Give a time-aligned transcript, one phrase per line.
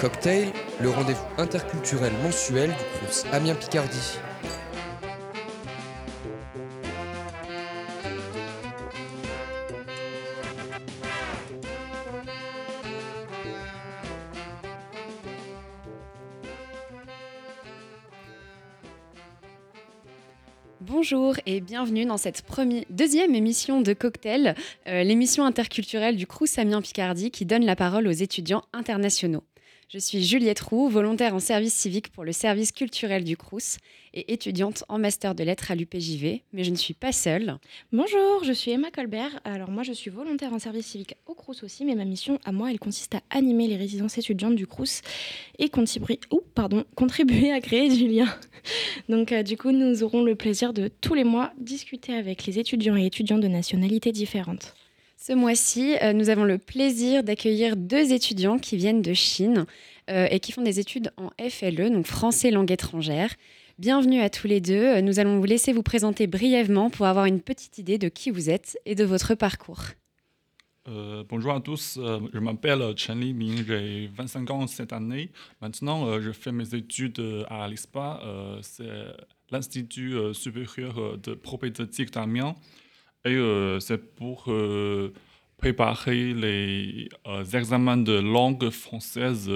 [0.00, 4.18] Cocktail, le rendez-vous interculturel mensuel du Crous Amiens Picardie.
[20.80, 22.44] Bonjour et bienvenue dans cette
[22.90, 24.54] deuxième émission de Cocktail,
[24.86, 29.42] euh, l'émission interculturelle du Crous Amiens Picardie qui donne la parole aux étudiants internationaux.
[29.90, 33.78] Je suis Juliette Roux, volontaire en service civique pour le service culturel du Crous
[34.12, 37.56] et étudiante en master de lettres à l'UPJV, mais je ne suis pas seule.
[37.90, 39.40] Bonjour, je suis Emma Colbert.
[39.44, 42.52] Alors moi je suis volontaire en service civique au Crous aussi, mais ma mission à
[42.52, 45.00] moi elle consiste à animer les résidences étudiantes du Crous
[45.58, 46.20] et contribuer,
[46.94, 48.28] contribuer à créer du lien.
[49.08, 52.58] Donc euh, du coup nous aurons le plaisir de tous les mois discuter avec les
[52.58, 54.74] étudiants et étudiantes de nationalités différentes.
[55.28, 59.66] Ce mois-ci, euh, nous avons le plaisir d'accueillir deux étudiants qui viennent de Chine
[60.08, 63.34] euh, et qui font des études en FLE, donc français langue étrangère.
[63.78, 64.86] Bienvenue à tous les deux.
[64.86, 68.30] Euh, nous allons vous laisser vous présenter brièvement pour avoir une petite idée de qui
[68.30, 69.82] vous êtes et de votre parcours.
[71.28, 71.98] bonjour à tous,
[72.32, 75.30] je m'appelle Chen Li Ming, j'ai 25 ans cette année.
[75.60, 78.22] Maintenant, je fais mes études à l'ISPA,
[78.62, 78.88] c'est
[79.50, 82.54] l'Institut supérieur de propédeutique d'Amiens.
[83.24, 85.12] Et euh, c'est pour euh,
[85.56, 89.50] préparer les euh, examens de langue française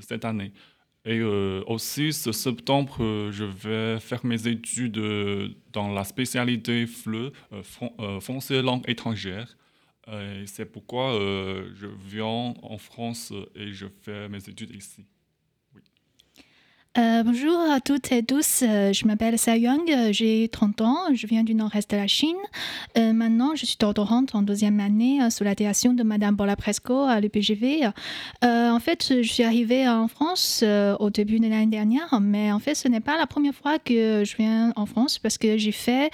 [0.00, 0.52] cette année.
[1.04, 2.98] Et aussi, ce septembre,
[3.32, 5.02] je vais faire mes études
[5.72, 7.32] dans la spécialité FLE,
[8.20, 9.56] français langue étrangère.
[10.46, 11.18] c'est pourquoi
[11.74, 15.04] je viens en France et je fais mes études ici.
[16.98, 20.98] Euh, bonjour à toutes et tous, euh, je m'appelle Sa Young, euh, j'ai 30 ans,
[21.14, 22.36] je viens du nord-est de la Chine.
[22.94, 27.18] maintenant, je suis doctorante en deuxième année sous la direction de Madame Bola Presco à
[27.20, 27.86] l'UPGV.
[28.42, 30.62] en fait, je suis arrivée en France
[31.00, 34.24] au début de l'année dernière, mais en fait, ce n'est pas la première fois que
[34.24, 36.10] je viens en France parce que j'ai fait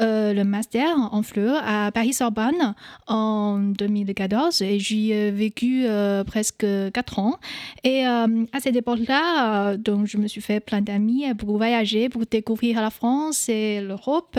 [0.00, 2.74] le master en fleurs à Paris-Sorbonne
[3.06, 5.84] en 2014 et j'y ai vécu
[6.26, 7.38] presque 4 ans.
[7.84, 8.26] Et à
[8.60, 13.48] cette époque-là, donc je me suis fait plein d'amis pour voyager, pour découvrir la France
[13.48, 14.38] et l'Europe.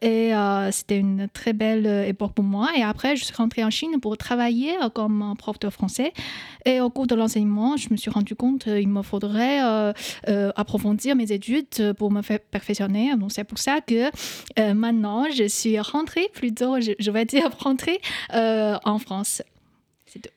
[0.00, 2.68] Et euh, c'était une très belle époque pour moi.
[2.76, 6.12] Et après, je suis rentrée en Chine pour travailler comme prof de français.
[6.64, 9.92] Et au cours de l'enseignement, je me suis rendu compte qu'il me faudrait euh,
[10.28, 13.16] euh, approfondir mes études pour me faire perfectionner.
[13.16, 14.10] Donc c'est pour ça que
[14.72, 18.00] maintenant, je suis rentrée plutôt, je, je vais dire rentrée
[18.32, 19.42] en France.
[20.06, 20.30] C'est tout.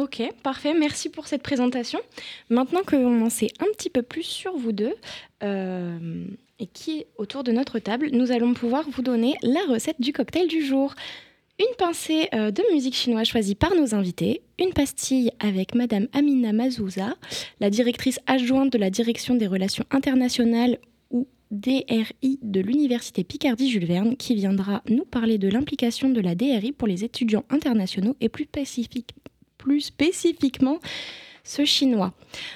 [0.00, 0.72] Ok, parfait.
[0.72, 2.00] Merci pour cette présentation.
[2.48, 4.94] Maintenant que l'on en sait un petit peu plus sur vous deux
[5.42, 6.24] euh,
[6.58, 10.14] et qui est autour de notre table, nous allons pouvoir vous donner la recette du
[10.14, 10.94] cocktail du jour.
[11.58, 16.54] Une pincée euh, de musique chinoise choisie par nos invités, une pastille avec Madame Amina
[16.54, 17.14] Mazouza,
[17.60, 20.78] la directrice adjointe de la Direction des Relations Internationales
[21.10, 26.72] ou DRI de l'Université Picardie-Jules Verne, qui viendra nous parler de l'implication de la DRI
[26.72, 29.20] pour les étudiants internationaux et plus spécifiquement
[29.60, 30.78] plus spécifiquement
[31.44, 32.12] ce chinois.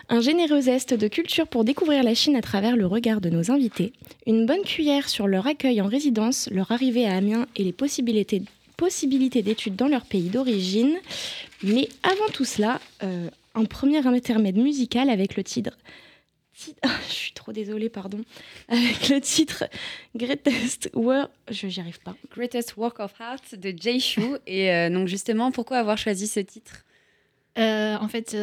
[0.09, 3.51] Un généreux zeste de culture pour découvrir la Chine à travers le regard de nos
[3.51, 3.93] invités,
[4.27, 8.43] une bonne cuillère sur leur accueil en résidence, leur arrivée à Amiens et les possibilités,
[9.43, 10.97] d'études dans leur pays d'origine.
[11.63, 15.77] Mais avant tout cela, euh, un premier intermède musical avec le titre
[17.09, 18.21] je suis trop désolée, pardon.
[18.69, 19.65] Avec le titre
[20.15, 21.99] Greatest Work, je n'y arrive
[23.01, 24.23] of Art de Jay Shu.
[24.47, 26.85] Et euh, donc justement, pourquoi avoir choisi ce titre?
[27.57, 28.37] En fait,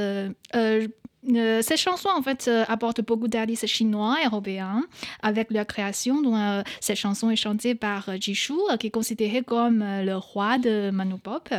[1.30, 4.84] euh, euh, euh, ces chansons en fait euh, apportent beaucoup d'artistes chinois et européens
[5.22, 6.22] avec leur création.
[6.22, 10.92] Donc, euh, cette chanson est chantée par Jishu, qui est considéré comme le roi de
[10.92, 11.50] Manupop.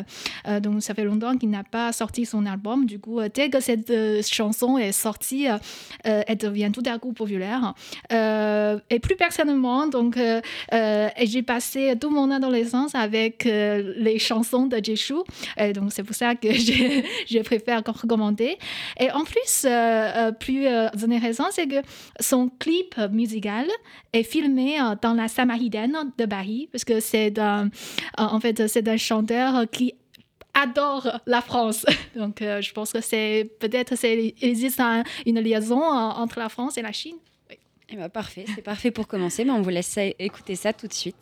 [0.61, 2.87] donc ça fait longtemps qu'il n'a pas sorti son album.
[2.87, 3.93] Du coup, dès que cette
[4.27, 5.47] chanson est sortie,
[6.05, 7.75] elle devient tout à coup populaire.
[8.11, 10.19] et plus personnellement, donc
[10.73, 15.15] j'ai passé tout mon adolescence avec les chansons de Jishu.
[15.75, 18.57] Donc c'est pour ça que je préfère recommander.
[18.99, 21.83] Et en plus plus, euh, euh, plus euh, intéressant, c'est que
[22.21, 23.67] son clip musical
[24.13, 29.69] est filmé dans la Samaritaine de Paris, parce que c'est en fait, c'est un chanteur
[29.71, 29.95] qui
[30.55, 31.87] adore la France.
[32.17, 34.81] Donc, je pense que c'est peut-être il existe
[35.27, 37.17] une liaison entre la France et la Chine.
[37.89, 40.95] Eh ben, parfait, c'est parfait pour commencer, mais on vous laisse écouter ça tout de
[40.95, 41.17] suite.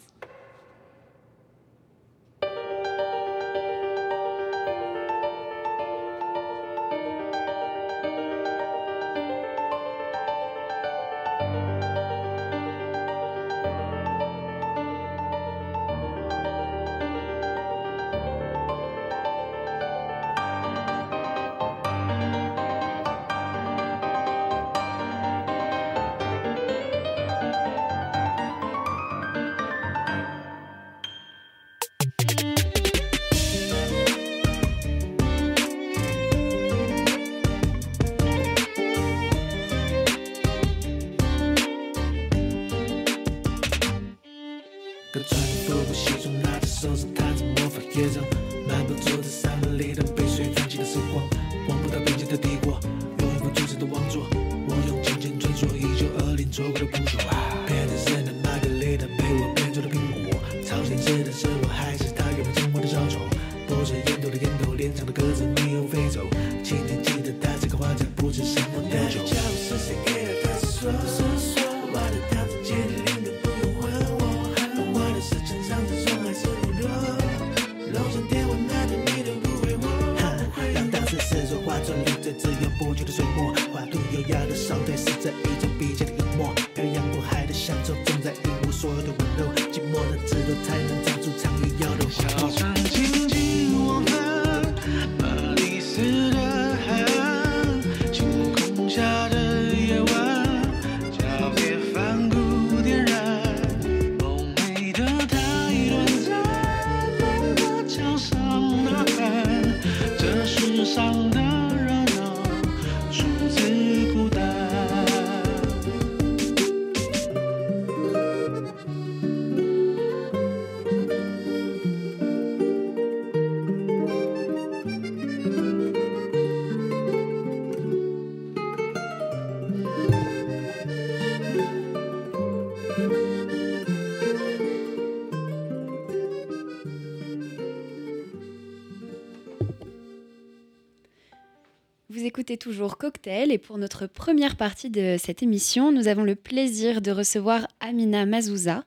[142.57, 147.11] Toujours Cocktail et pour notre première partie de cette émission, nous avons le plaisir de
[147.11, 148.85] recevoir Amina Mazouza.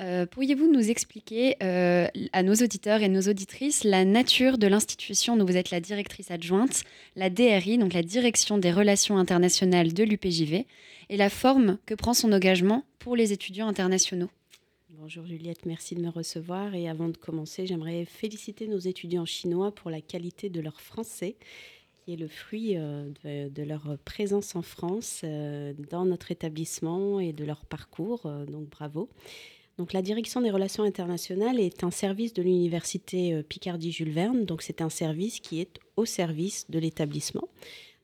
[0.00, 5.36] Euh, Pourriez-vous nous expliquer euh, à nos auditeurs et nos auditrices la nature de l'institution
[5.36, 6.82] dont vous êtes la directrice adjointe,
[7.14, 10.66] la DRI, donc la Direction des Relations internationales de l'UPJV,
[11.08, 14.30] et la forme que prend son engagement pour les étudiants internationaux?
[14.88, 16.74] Bonjour Juliette, merci de me recevoir.
[16.74, 21.36] Et avant de commencer, j'aimerais féliciter nos étudiants chinois pour la qualité de leur français,
[22.04, 27.32] qui est le fruit euh, de, leur présence en France, euh, dans notre établissement et
[27.32, 28.26] de leur parcours.
[28.26, 29.08] euh, donc bravo.
[29.78, 34.44] Donc la direction des relations internationales est un service de l'université Picardie-Jules Verne.
[34.44, 37.48] Donc c'est un service qui est au service de l'établissement.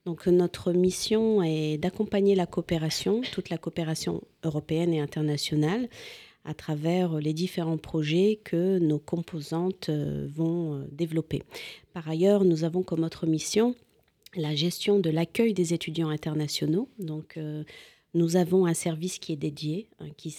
[0.07, 5.91] Donc notre mission est d'accompagner la coopération, toute la coopération européenne et internationale,
[6.47, 11.43] à travers les différents projets que nos composantes vont développer.
[11.93, 13.75] Par ailleurs, nous avons comme autre mission
[14.35, 16.89] la gestion de l'accueil des étudiants internationaux.
[16.99, 17.65] Donc, euh,
[18.15, 20.35] nous avons un service qui est dédié, hein, qui,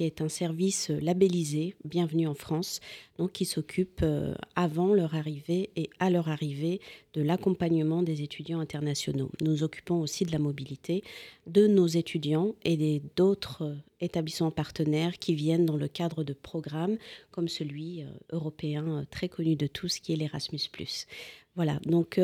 [0.00, 2.80] est un service euh, labellisé, Bienvenue en France,
[3.18, 6.80] donc qui s'occupe euh, avant leur arrivée et à leur arrivée
[7.14, 9.30] de l'accompagnement des étudiants internationaux.
[9.42, 11.02] Nous occupons aussi de la mobilité
[11.46, 16.96] de nos étudiants et d'autres euh, établissements partenaires qui viennent dans le cadre de programmes
[17.32, 20.58] comme celui euh, européen très connu de tous qui est l'Erasmus⁇
[21.56, 22.20] voilà, donc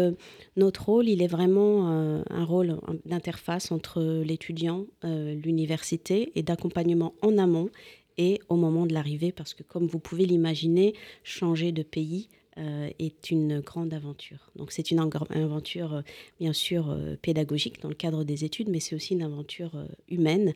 [0.56, 7.68] notre rôle, il est vraiment un rôle d'interface entre l'étudiant, l'université et d'accompagnement en amont
[8.18, 12.88] et au moment de l'arrivée, parce que comme vous pouvez l'imaginer, changer de pays euh,
[13.00, 14.52] est une grande aventure.
[14.54, 16.02] Donc c'est une aventure, euh,
[16.38, 19.72] bien sûr, euh, pédagogique dans le cadre des études, mais c'est aussi une aventure
[20.08, 20.52] humaine.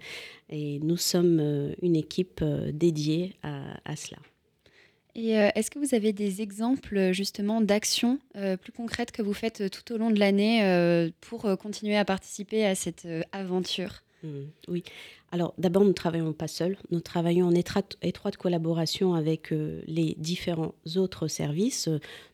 [0.48, 4.18] Et nous sommes une équipe dédiée à, cela.
[5.16, 8.20] Et est-ce que vous avez des exemples justement d'actions
[8.60, 12.76] plus concrètes que vous faites tout au long de l'année pour continuer à participer à
[12.76, 14.02] cette aventure?
[14.68, 14.82] Oui.
[15.30, 16.76] Alors d'abord, nous ne travaillons pas seuls.
[16.90, 17.96] Nous travaillons en étroite,
[18.38, 21.88] collaboration avec euh, les différents autres services.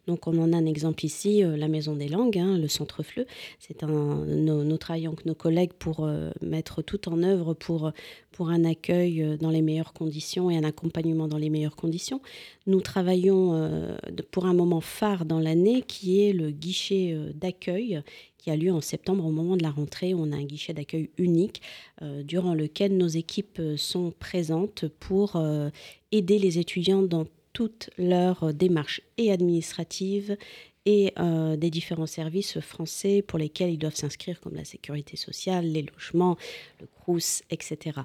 [0.07, 3.03] Donc on en a un exemple ici, euh, la Maison des Langues, hein, le Centre
[3.03, 3.27] FLE.
[3.59, 7.93] C'est un, nous, nous travaillons avec nos collègues pour euh, mettre tout en œuvre pour,
[8.31, 12.23] pour un accueil dans les meilleures conditions et un accompagnement dans les meilleures conditions.
[12.67, 13.97] Nous travaillons
[14.31, 18.03] pour un moment phare dans l'année qui est le guichet d'accueil
[18.45, 20.13] qui a lieu en septembre au moment de la rentrée.
[20.13, 21.63] On a un guichet d'accueil unique
[22.03, 25.71] euh, durant lequel nos équipes euh, sont présentes pour euh,
[26.13, 27.25] aider les étudiants dans
[27.55, 30.37] toutes leurs démarches et administratives
[30.87, 31.15] et
[31.57, 36.37] des différents services français pour lesquels ils doivent s'inscrire, comme la sécurité sociale, les logements,
[36.79, 36.87] le
[37.51, 38.01] Etc.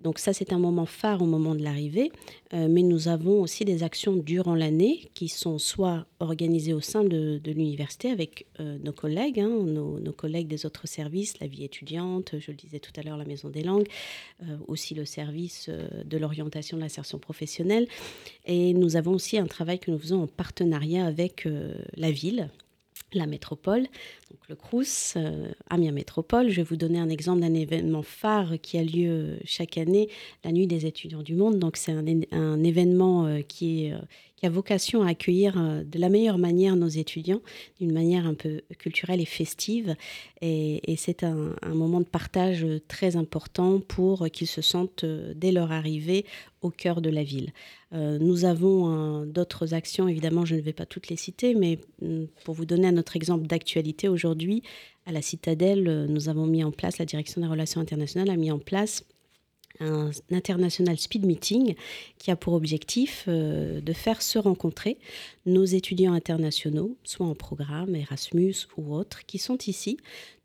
[0.00, 2.10] Donc ça, c'est un moment phare au moment de l'arrivée,
[2.54, 7.04] euh, mais nous avons aussi des actions durant l'année qui sont soit organisées au sein
[7.04, 12.34] de, l'université avec euh, nos collègues, hein, nos, collègues des autres services, la vie étudiante,
[12.38, 13.88] je le disais tout à l'heure, la Maison des langues,
[14.42, 15.68] euh, aussi le service
[16.04, 17.86] de l'orientation de l'insertion professionnelle.
[18.46, 21.46] Et nous avons aussi un travail que nous faisons en partenariat avec
[21.96, 22.50] la ville,
[23.12, 23.82] la métropole,
[24.30, 26.50] donc le CRUS, euh, Amiens Métropole.
[26.50, 30.08] Je vais vous donner un exemple d'un événement phare qui a lieu chaque année,
[30.44, 31.58] la Nuit des étudiants du monde.
[31.58, 33.98] Donc c'est un, événement euh, qui, est, euh,
[34.38, 37.40] qui a vocation à accueillir euh, de la meilleure manière nos étudiants,
[37.80, 39.96] d'une manière un peu culturelle et festive.
[40.40, 45.52] Et, c'est un, moment de partage euh, très important pour qu'ils se sentent, euh, dès
[45.52, 46.24] leur arrivée,
[46.62, 47.52] au cœur de la ville.
[47.92, 51.78] Euh, nous avons euh, d'autres actions, évidemment, je ne vais pas toutes les citer, mais
[52.02, 54.62] mm, pour vous donner un autre exemple d'actualité aujourd'hui,
[55.06, 58.36] à la Citadelle, euh, nous avons mis en place, la direction des relations internationales a
[58.36, 59.04] mis en place
[59.80, 61.74] un international speed meeting
[62.18, 64.98] qui a pour objectif euh, de faire se rencontrer
[65.46, 69.98] nos étudiants internationaux, soit en programme Erasmus ou autres, qui sont ici,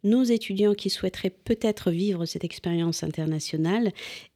[0.03, 3.91] nos étudiants qui souhaiteraient peut-être vivre cette expérience internationale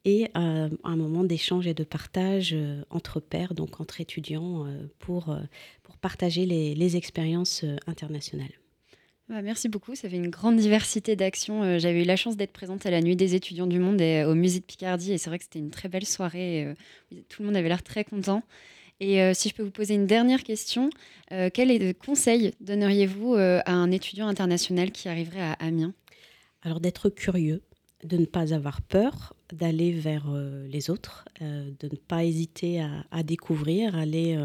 [0.05, 4.65] et euh, un moment d'échange et de partage euh, entre pairs, donc entre étudiants,
[4.99, 5.35] pour,
[5.99, 8.53] partager les, expériences internationales.
[9.29, 11.61] Bah, merci beaucoup, ça fait une grande diversité d'actions.
[11.61, 14.21] Euh, J'avais eu la chance d'être présente à la Nuit des étudiants du monde et
[14.21, 16.63] euh, au musée de Picardie et c'est vrai que c'était une très belle soirée.
[16.63, 16.73] euh,
[17.27, 18.43] tout le monde avait l'air très content.
[18.99, 20.89] Et si je peux vous poser une dernière question,
[21.31, 25.93] euh, quel conseil donneriez-vous à un étudiant international qui arriverait à Amiens?
[26.63, 27.61] Alors d'être curieux,
[28.03, 30.25] de ne pas avoir peur, d'aller vers
[30.67, 34.35] les autres, de ne pas hésiter à, à découvrir, aller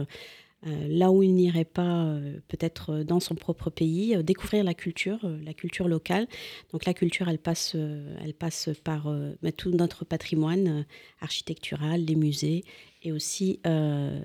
[0.64, 4.74] là où il n'irait pas, euh, peut-être euh, dans son propre pays, euh, découvrir la
[4.74, 6.28] culture, euh, la culture locale.
[6.72, 10.82] Donc la culture, elle passe, euh, elle passe par euh, bah, tout notre patrimoine euh,
[11.20, 12.64] architectural, les musées,
[13.02, 14.20] et aussi euh,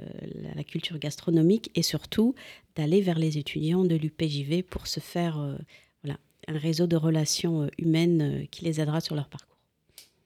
[0.56, 2.36] la, culture gastronomique, et surtout
[2.76, 5.56] d'aller vers les étudiants de l'UPJV pour se faire euh,
[6.04, 9.57] voilà, un réseau de relations euh, humaines euh, qui les aidera sur leur parcours.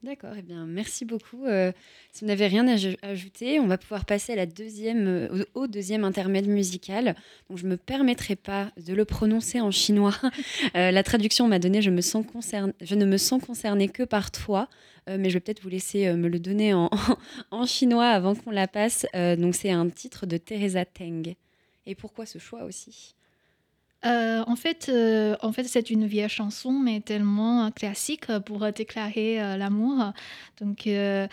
[0.04, 1.46] D'accord, eh bien merci beaucoup.
[1.46, 1.72] Euh,
[2.12, 6.48] si vous n'avez rien à aj- ajouter, on va pouvoir passer euh, au, deuxième intermède
[6.48, 7.16] musical.
[7.50, 10.16] Donc je me permettrai pas de le prononcer en chinois.
[10.76, 12.02] Euh, la traduction m'a donné, je ne me
[13.18, 14.70] sens concernée que par toi.
[15.08, 16.90] Mais je vais peut-être vous laisser me le donner en,
[17.52, 19.06] en chinois avant qu'on la passe.
[19.14, 21.36] Donc c'est un titre de Teresa Teng.
[21.86, 23.16] Et pourquoi ce choix aussi?
[24.04, 28.64] Euh, en fait, euh, en fait c'est une vieille chanson, mais tellement classique euh, pour
[28.64, 30.12] euh, déclarer euh, l'amour.
[30.60, 31.28] Donc, euh,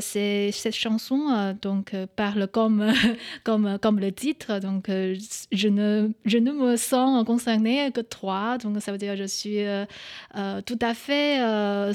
[0.00, 2.92] c'est- cette chanson donc, parle comme,
[3.44, 4.58] comme, comme le titre.
[4.58, 8.58] Donc, je, ne, je ne me sens concernée que toi.
[8.58, 9.58] Donc, ça veut dire que je suis
[10.66, 11.92] tout à fait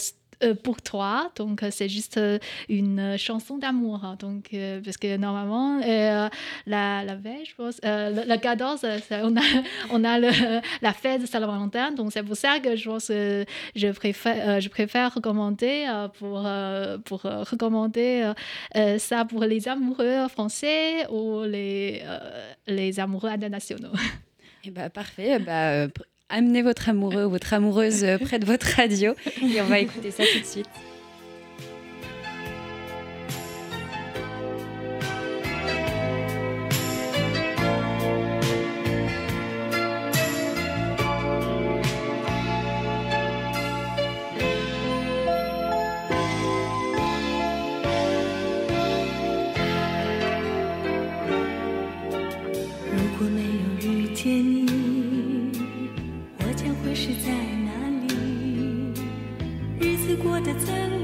[0.64, 1.32] pour toi.
[1.36, 2.40] Donc, euh, c'est juste euh,
[2.70, 4.04] une euh, chanson d'amour.
[4.04, 4.16] hein.
[4.20, 6.30] Donc, euh, parce que normalement, euh,
[6.66, 9.42] la, la veille, je pense, euh, le, le 14, euh, c'est- on a,
[9.92, 11.92] on a la fête de Saint-Valentin.
[11.92, 16.08] Donc, c'est pour ça que je pense que je préfère, euh, je préfère recommander euh,
[16.08, 18.34] pour, euh, pour euh, recommander euh,
[18.78, 23.92] euh, ça pour les amoureux français ou les, euh, les amoureux internationaux.
[24.68, 25.38] Eh bah, parfait.
[25.38, 29.62] Bah, euh, pr- amenez votre amoureux ou votre amoureuse euh, près de votre radio et
[29.62, 30.70] on va écouter ça tout de suite.
[60.56, 60.95] it's an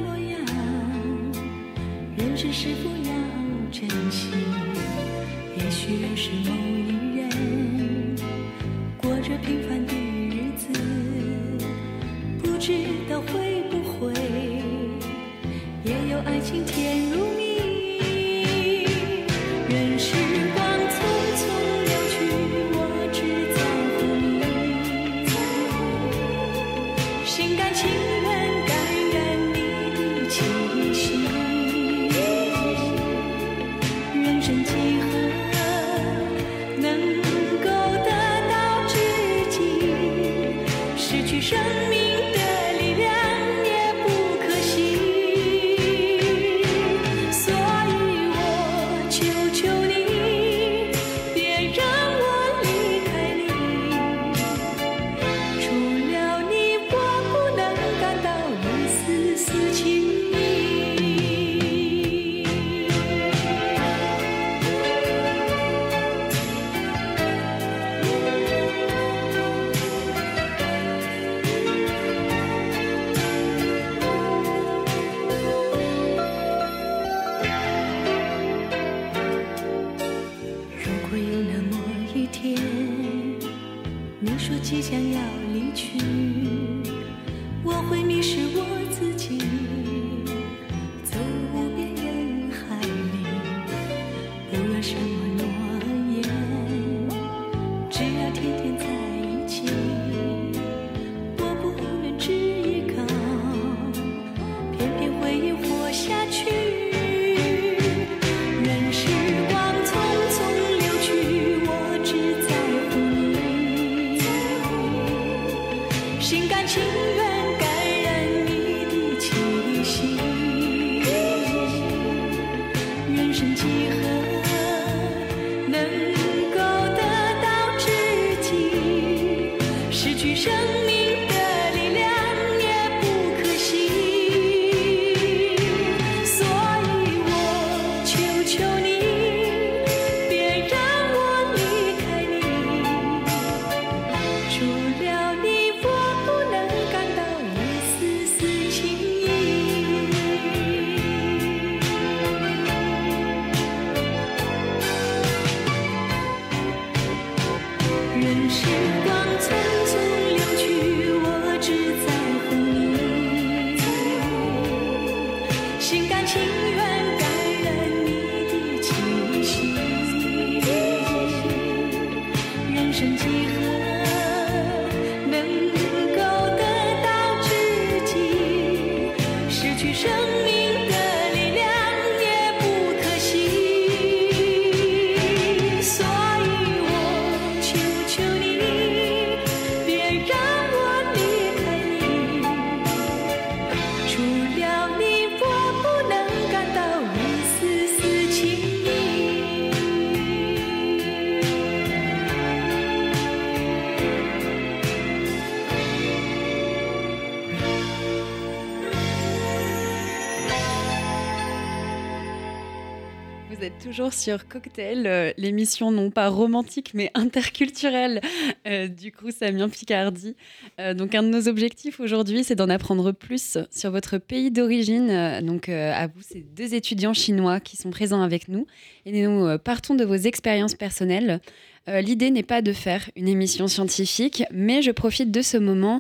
[213.92, 218.22] toujours sur Cocktail, euh, l'émission non pas romantique mais interculturelle
[218.66, 220.38] euh, du Crous Amiens Picardie.
[220.80, 225.42] Euh, donc un de nos objectifs aujourd'hui, c'est d'en apprendre plus sur votre pays d'origine.
[225.42, 228.66] Donc à vous, ces deux étudiants chinois qui sont présents avec nous.
[229.06, 231.42] Et nous partons de vos expériences personnelles.
[231.88, 236.00] L'idée n'est pas de faire une émission scientifique, mais je profite de ce moment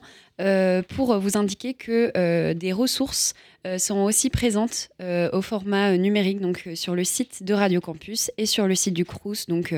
[0.88, 3.34] pour vous indiquer que des ressources
[3.68, 7.80] euh, seront aussi présentes euh, au format euh, numérique, donc sur le site de Radio
[7.80, 9.46] Campus et sur le site du Crous.
[9.48, 9.76] Donc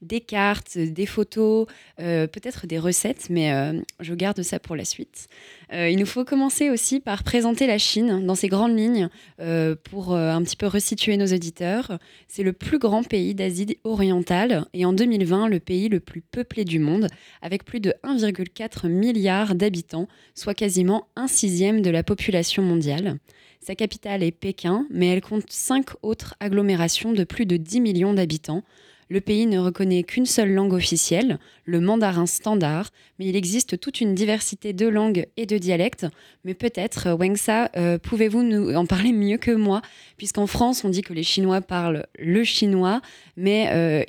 [0.00, 1.66] des cartes, des photos,
[1.98, 3.52] peut-être des recettes, mais
[4.00, 5.26] je garde ça pour la suite.
[5.72, 9.08] Il nous faut commencer aussi par présenter la Chine dans ses grandes lignes
[9.84, 11.98] pour un petit peu resituer nos auditeurs.
[12.28, 16.64] C'est le plus grand pays d'Asie orientale et en 2020 le pays le plus peuplé
[16.64, 17.08] du monde
[17.42, 23.18] avec plus de 1,4 milliard d'habitants, soit quasiment un sixième de la population mondiale.
[23.66, 28.14] Sa capitale est Pékin, mais elle compte cinq autres agglomérations de plus de 10 millions
[28.14, 28.62] d'habitants.
[29.08, 34.00] Le pays ne reconnaît qu'une seule langue officielle, le mandarin standard, mais il existe toute
[34.00, 36.06] une diversité de langues et de dialectes.
[36.44, 39.82] Mais peut-être, euh, Wengsa, euh, pouvez-vous nous en parler mieux que moi?
[40.16, 43.00] Puisqu'en France, on dit que les Chinois parlent le chinois,
[43.36, 44.04] mais euh,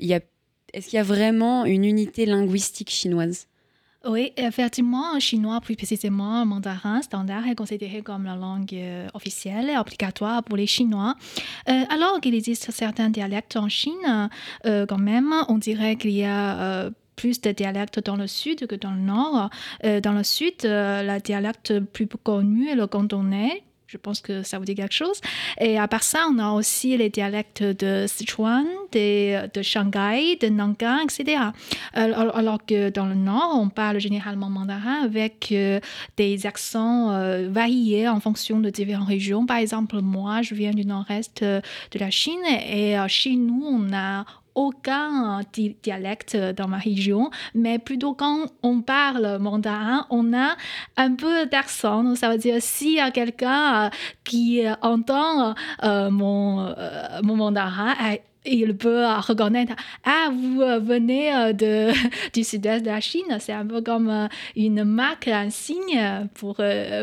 [0.72, 3.48] est-ce qu'il y a vraiment une unité linguistique chinoise?
[4.08, 9.70] Oui, effectivement, en chinois, plus précisément, mandarin standard est considéré comme la langue euh, officielle
[9.70, 11.16] et obligatoire pour les Chinois.
[11.68, 14.30] Euh, alors qu'il existe certains dialectes en Chine,
[14.66, 18.76] euh, quand même, on dirait qu'il y a plus de dialectes dans le sud que
[18.76, 19.50] dans le nord.
[19.84, 23.64] Dans le sud, euh, le dialecte plus connu est le cantonais.
[23.88, 25.22] Je pense que ça vous dit quelque chose.
[25.60, 31.00] Et à part ça, on a aussi les dialectes de Sichuan, de Shanghai, de Nankin,
[31.00, 31.42] etc.
[31.94, 35.80] Alors, alors que dans le nord, on parle généralement mandarin avec euh,
[36.18, 39.46] des accents euh, variés en fonction de différentes régions.
[39.46, 43.64] Par exemple, moi, je viens du nord-est euh, de la Chine et euh, chez nous,
[43.66, 44.26] on n'a
[44.58, 50.56] aucun euh, di- dialecte dans ma région, mais plutôt quand on parle mandarin, on a
[50.98, 52.16] un peu d'accent.
[52.16, 52.62] Ça veut dire
[53.00, 53.90] a quelqu'un euh,
[54.24, 58.18] qui euh, entend euh, mon, euh, mon mandarin, euh,
[58.54, 61.92] il peut euh, reconnaître Ah, vous euh, venez euh, de,
[62.34, 63.38] du sud-est de la Chine.
[63.40, 66.62] C'est un peu comme une marque, un signe pour,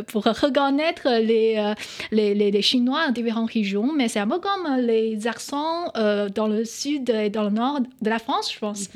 [0.08, 1.74] pour reconnaître les,
[2.10, 3.92] les, les, les Chinois dans différentes régions.
[3.92, 5.92] Mais c'est un peu comme les accents
[6.34, 8.88] dans le sud et dans le nord de la France, je pense.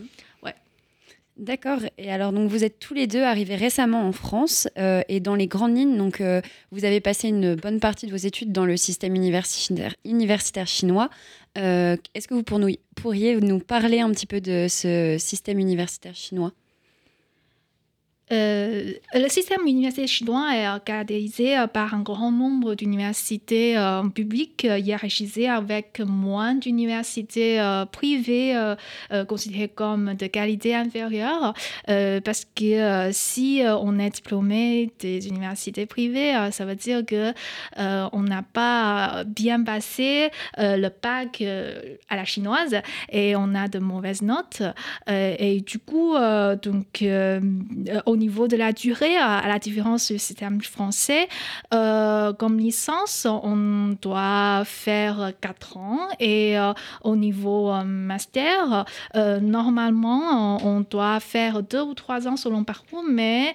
[1.38, 1.78] D'accord.
[1.98, 5.36] Et alors, donc, vous êtes tous les deux arrivés récemment en France euh, et dans
[5.36, 8.64] les grandes lignes, donc, euh, vous avez passé une bonne partie de vos études dans
[8.64, 11.10] le système universitaire, universitaire chinois.
[11.56, 15.58] Euh, Est-ce que vous pour nous- pourriez nous parler un petit peu de ce système
[15.58, 16.52] universitaire chinois?
[18.32, 24.64] Euh, le système universitaire chinois est caractérisé euh, par un grand nombre d'universités euh, publiques
[24.64, 27.58] hiérarchisées avec moins d'universités
[27.92, 28.74] privées
[29.28, 31.54] considérées comme de qualité inférieure.
[31.86, 37.32] Parce que si on est diplômé des universités privées, ça veut dire que
[37.76, 41.42] on n'a pas bien passé le bac
[42.08, 42.76] à la chinoise
[43.10, 44.62] et on a de mauvaises notes.
[45.08, 46.14] Et du coup,
[46.62, 47.04] donc,
[48.06, 51.28] au niveau de la durée, à, la différence du système français,
[51.72, 60.58] euh, comme licence, on doit faire 4 ans et euh, au niveau euh, master, normalement,
[60.64, 63.54] on, doit faire 2 ou 3 ans selon parcours, mais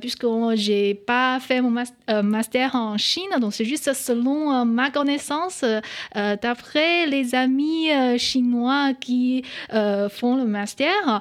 [0.00, 5.64] puisque j'ai pas fait mon mas- master en Chine, donc c'est juste selon ma connaissance,
[6.14, 11.20] d'après les amis chinois qui font le master.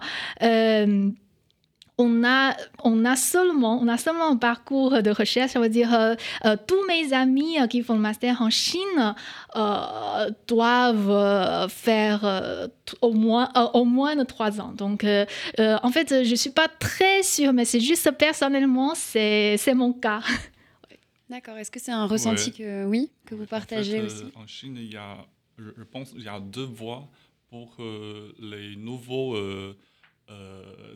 [1.99, 5.93] On a, on, a seulement, on a seulement un parcours de recherche, ça veut dire
[5.93, 6.13] euh,
[6.45, 9.15] euh, tous mes amis euh, qui font le master en Chine
[9.55, 12.67] euh, doivent euh, faire euh,
[13.01, 14.73] au, moins, euh, au moins de trois ans.
[14.73, 15.25] Donc, euh,
[15.59, 19.73] euh, en fait, je ne suis pas très sûre, mais c'est juste personnellement, c'est c'est
[19.73, 20.21] mon cas.
[21.29, 21.57] D'accord.
[21.57, 22.57] Est-ce que c'est un ressenti Ouais.
[22.57, 24.23] que oui que vous En partagez fait, euh, aussi?
[24.35, 25.17] En Chine, il y a,
[25.57, 27.07] je, pense qu'il y a deux voies
[27.49, 29.35] pour euh, les nouveaux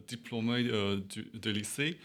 [0.07, 0.99] diplômés euh,
[1.33, 1.97] de lycée.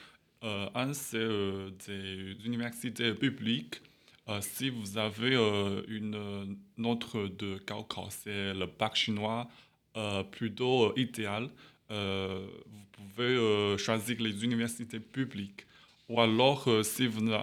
[0.45, 3.81] Euh, un, c'est euh, des universités publiques.
[4.29, 6.45] Euh, si vous avez euh, une euh,
[6.77, 9.49] note de Gaokao, c'est le bac chinois
[9.97, 11.49] euh, plutôt euh, idéal,
[11.91, 15.65] euh, vous pouvez euh, choisir les universités publiques.
[16.09, 17.43] Ou alors, euh, si vous euh,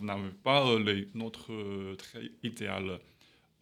[0.00, 2.98] n'avez pas euh, les notes euh, très idéales, euh,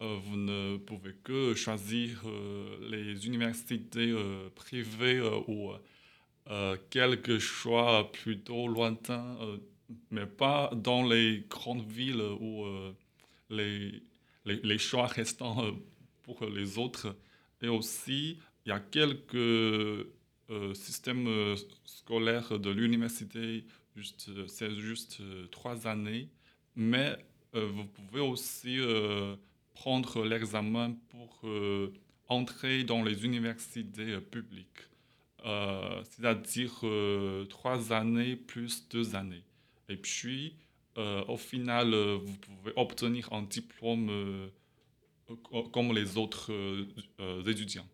[0.01, 5.71] vous ne pouvez que choisir euh, les universités euh, privées euh, ou
[6.49, 9.57] euh, quelques choix plutôt lointains, euh,
[10.09, 12.91] mais pas dans les grandes villes où euh,
[13.49, 14.01] les,
[14.45, 15.71] les, les choix restants euh,
[16.23, 17.15] pour les autres.
[17.61, 23.65] Et aussi, il y a quelques euh, systèmes euh, scolaires de l'université,
[23.97, 26.27] euh, c'est juste euh, trois années,
[26.75, 27.15] mais
[27.55, 29.35] euh, vous pouvez aussi euh,
[29.73, 31.91] prendre l'examen pour euh,
[32.27, 34.81] entrer dans les universités euh, publiques,
[35.43, 36.73] Euh, c'est-à-dire
[37.49, 39.43] trois années plus deux années.
[39.89, 40.53] Et puis,
[41.35, 41.87] au final,
[42.25, 44.11] vous pouvez obtenir un diplôme
[45.43, 46.51] co- comme les autres
[47.47, 47.87] étudiants.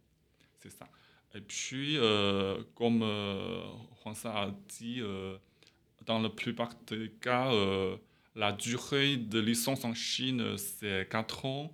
[0.60, 0.88] C'est ça.
[1.36, 1.96] Et puis,
[2.76, 3.64] comme euh,
[4.04, 5.38] Juansa a dit, euh,
[6.06, 7.50] dans la plupart des cas,
[8.38, 11.72] la durée de licence en Chine, c'est 4 ans,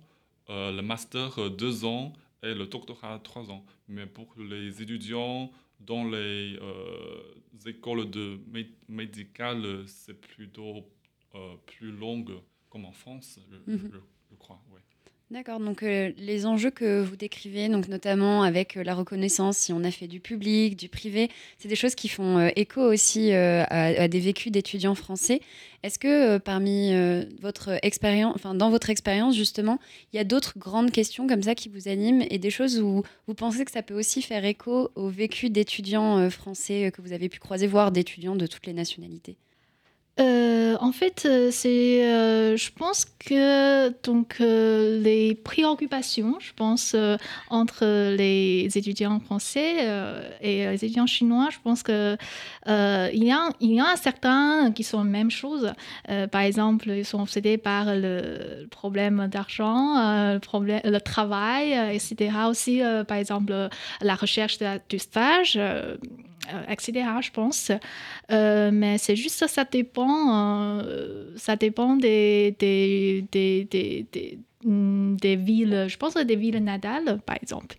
[0.50, 3.64] euh, le master 2 ans et le doctorat 3 ans.
[3.88, 5.50] Mais pour les étudiants
[5.80, 7.22] dans les euh,
[7.66, 10.86] écoles de mé- médicales, c'est plutôt
[11.34, 12.32] euh, plus longue,
[12.70, 13.90] comme en France, je, Mhm.
[13.92, 13.98] je-
[14.30, 14.62] je crois.
[14.72, 14.80] ouais.
[15.34, 19.72] D'accord, donc euh, les enjeux que vous décrivez, donc notamment avec euh, la reconnaissance, si
[19.72, 23.32] on a fait du public, du privé, c'est des choses qui font euh, écho aussi
[23.32, 25.40] à, des vécus d'étudiants français.
[25.82, 26.94] Est-ce que parmi
[27.42, 29.80] votre expérience, enfin dans votre expérience justement,
[30.12, 33.02] il y a d'autres grandes questions comme ça qui vous animent et des choses où
[33.26, 37.28] vous pensez que ça peut aussi faire écho au vécu d'étudiants français que vous avez
[37.28, 39.36] pu croiser, voire d'étudiants de toutes les nationalités?
[40.20, 46.94] Euh, en fait, euh, c'est, euh, je pense que donc les préoccupations, je pense
[47.50, 49.88] entre les étudiants français
[50.40, 52.16] et les étudiants chinois, je pense que
[52.66, 55.72] il y a il a certains qui sont la même chose.
[56.30, 62.30] Par exemple, ils sont obsédés par le, problème d'argent, le problème, le travail, etc.
[62.48, 63.68] Aussi, par exemple,
[64.00, 65.58] la recherche de- du stage.
[66.52, 67.70] Euh, etc., je pense.
[68.30, 74.38] Euh, mais c'est juste ça, ça dépend, euh, ça dépend des, des, des, des, des,
[74.64, 77.76] mm, villes, je pense des villes natales, par exemple.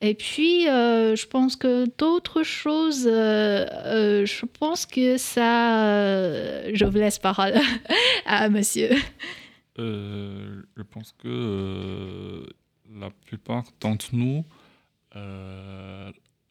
[0.00, 7.54] Et puis, je pense que d'autres choses, je pense que ça, je vous laisse parole
[8.26, 8.90] à monsieur.
[9.76, 12.46] Je pense que
[13.00, 14.44] la plupart d'entre nous,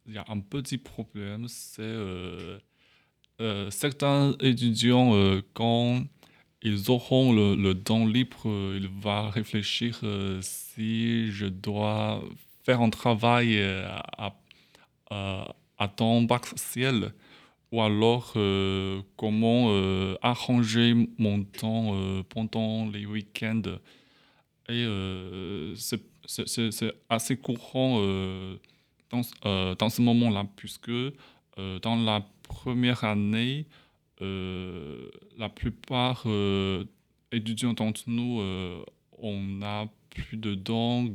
[0.08, 2.60] il y a un petit problème, c'est euh,
[3.42, 6.04] euh, certains étudiants, euh, quand
[6.62, 10.02] ils auront le, temps libre, ils vont réfléchir
[10.42, 12.24] si je dois
[12.64, 14.34] faire un travail à,
[15.12, 17.14] à, temps partiel
[17.72, 18.34] ou alors
[19.16, 19.70] comment
[20.24, 21.96] arranger mon temps
[22.30, 23.62] pendant les week-ends.
[24.68, 24.86] Et
[25.76, 28.02] c'est- assez courant
[29.46, 30.92] euh, dans ce moment-là, puisque
[31.60, 33.66] Euh, dans la première année,
[34.22, 36.24] euh, la plupart
[37.32, 38.42] étudiants d'entre nous,
[39.18, 40.54] on a plus de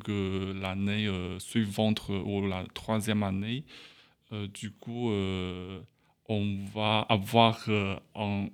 [0.00, 3.64] que l'année suivante ou la troisième année.
[4.54, 5.10] Du coup,
[6.28, 8.48] on va avoir un,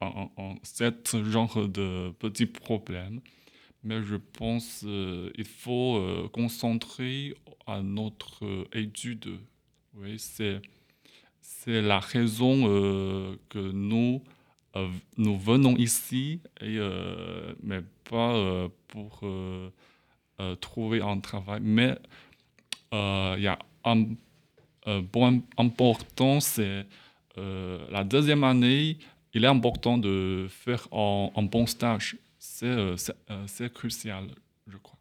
[0.00, 3.20] un, un- cet genre de petits problèmes.
[3.86, 7.36] Mais je pense qu'il faut euh, concentrer
[7.68, 9.38] à notre euh, étude.
[9.94, 10.60] Oui, c'est,
[11.40, 14.24] c'est la raison euh, que nous,
[14.74, 19.70] euh, nous venons ici, et, euh, mais pas euh, pour euh,
[20.40, 21.60] euh, trouver un travail.
[21.62, 21.96] Mais
[22.92, 24.04] euh, il y a un,
[25.12, 26.86] point important, c'est
[27.38, 28.98] euh, la deuxième année,
[29.32, 32.16] il est important de faire un bon stage.
[32.58, 32.96] C'est, euh,
[33.30, 34.28] euh, c'est crucial,
[34.66, 34.98] je crois.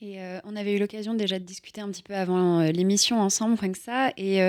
[0.00, 3.58] Et euh, on avait eu l'occasion déjà de discuter un petit peu avant l'émission ensemble,
[3.60, 4.12] rien que ça.
[4.16, 4.40] Et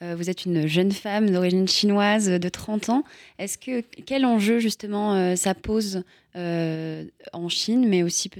[0.00, 3.04] vous êtes une jeune femme d'origine chinoise de 30 ans.
[3.38, 6.02] Est-ce que quel enjeu justement ça pose
[6.34, 8.30] en Chine, mais aussi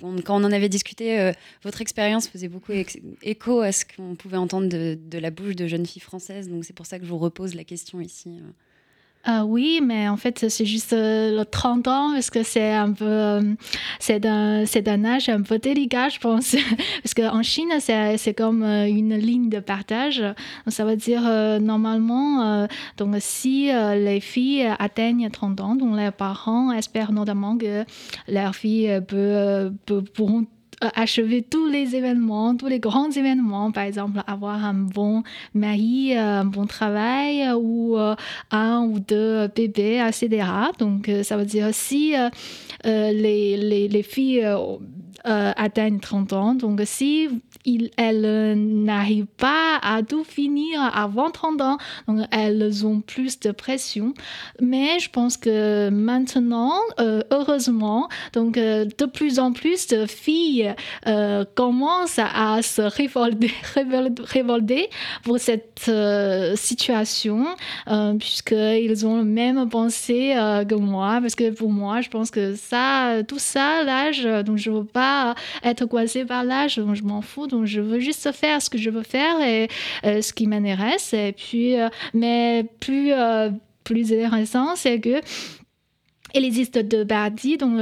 [0.00, 2.72] quand on en avait discuté, votre expérience faisait beaucoup
[3.22, 6.48] écho à ce qu'on pouvait entendre de la bouche de jeunes filles françaises.
[6.48, 8.40] Donc c'est pour ça que je vous repose la question ici.
[9.26, 12.92] Euh, oui, mais en fait, c'est juste euh, le 30 ans, parce que c'est un
[12.92, 13.40] peu, euh,
[13.98, 16.54] c'est un, un âge un peu délicat, je pense.
[17.02, 20.18] parce qu'en Chine, c'est, c'est comme euh, une ligne de partage.
[20.20, 20.34] Donc,
[20.68, 22.66] ça veut dire, euh, normalement, euh,
[22.98, 27.84] donc, si les filles atteignent 30 ans, donc les parents espèrent notamment que
[28.28, 30.44] leurs filles peut, peut- pourront
[30.80, 35.22] achever tous les événements, tous les grands événements, par exemple avoir un bon
[35.54, 38.14] mari, euh, un bon travail euh, ou euh,
[38.50, 40.46] un ou deux bébés, etc.
[40.78, 42.14] Donc, ça veut dire si
[42.84, 44.46] les, les, les filles
[45.24, 47.28] atteignent 30 ans, donc si
[47.96, 53.50] elles euh, n'arrivent pas à tout finir avant 30 ans, donc elles ont plus de
[53.50, 54.14] pression.
[54.60, 60.74] Mais je pense que maintenant, euh, heureusement, donc euh, de plus en plus de filles
[61.54, 63.52] commencent à se révolter,
[65.24, 65.90] pour cette
[66.56, 67.46] situation,
[68.18, 72.54] puisqu'ils ont la même pensée euh, que moi, parce que pour moi, je pense que
[72.54, 77.20] ça, tout ça, l'âge, donc je veux pas être coincée par l'âge, donc je m'en
[77.20, 79.68] fous, je veux juste faire ce que je veux faire et
[80.04, 83.50] euh, ce qui m'intéresse, et puis, euh, mais plus, euh,
[83.84, 85.20] plus intéressant, c'est que
[86.34, 87.78] il existe deux partis, donc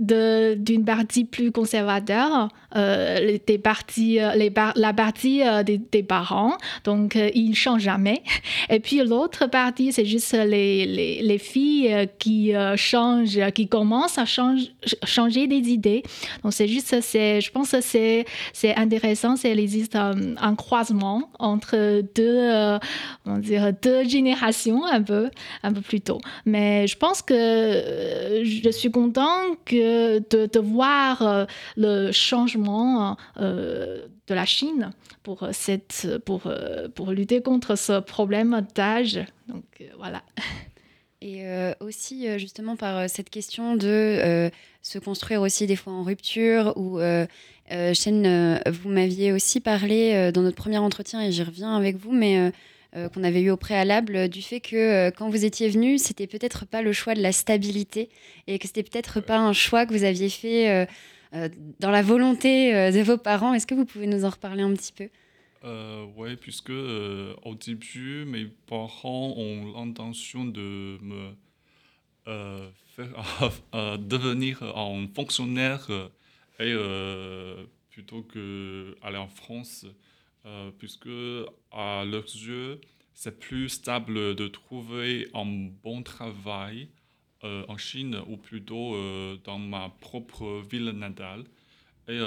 [0.00, 4.32] d'une partie plus conservateur, euh, partis, euh,
[4.74, 8.22] la partie euh, des, parents, donc euh, ils ne changent jamais.
[8.70, 14.24] Et puis l'autre partie, c'est juste les, les, les filles qui changent, qui commencent à
[14.24, 14.72] change-
[15.04, 16.02] changer des idées.
[16.42, 22.78] Donc c'est juste, je pense que c'est, intéressant, c'est, existe un, croisement entre deux,
[23.26, 25.30] on dirait deux générations un peu,
[25.62, 26.18] un peu plus tôt.
[26.44, 31.44] Mais je pense que je suis content que de, voir euh,
[31.76, 34.90] le changement euh, de la Chine
[35.22, 39.20] pour, cette, pour, euh, pour lutter contre ce problème d'âge.
[39.48, 40.22] Donc euh, voilà.
[41.24, 44.50] Et euh, aussi, euh, justement, par euh, cette question de euh,
[44.82, 47.26] se construire aussi des fois en rupture, ou euh,
[47.72, 51.74] euh, Chen, euh, vous m'aviez aussi parlé euh, dans notre premier entretien, et j'y reviens
[51.74, 52.52] avec vous, mais
[52.96, 55.98] euh, qu'on avait eu au préalable, euh, du fait que euh, quand vous étiez venu,
[55.98, 58.08] c'était peut-être pas le choix de la stabilité,
[58.46, 60.86] et que c'était peut-être pas un choix que vous aviez fait
[61.80, 63.52] dans la volonté de vos parents.
[63.54, 65.08] Est-ce que vous pouvez nous en reparler un petit peu?
[66.16, 71.32] Oui, puisque au début, mes parents ont l'intention de me
[72.94, 73.08] faire
[73.98, 75.90] devenir un fonctionnaire
[76.60, 76.74] et
[77.90, 79.86] plutôt que aller en France,
[80.46, 81.08] euh, puisque
[81.70, 82.80] à leurs yeux,
[83.14, 85.44] c'est plus stable de trouver un
[85.82, 86.88] bon travail
[87.44, 91.44] euh, en Chine ou plutôt euh, dans ma propre ville natale.
[92.08, 92.20] Et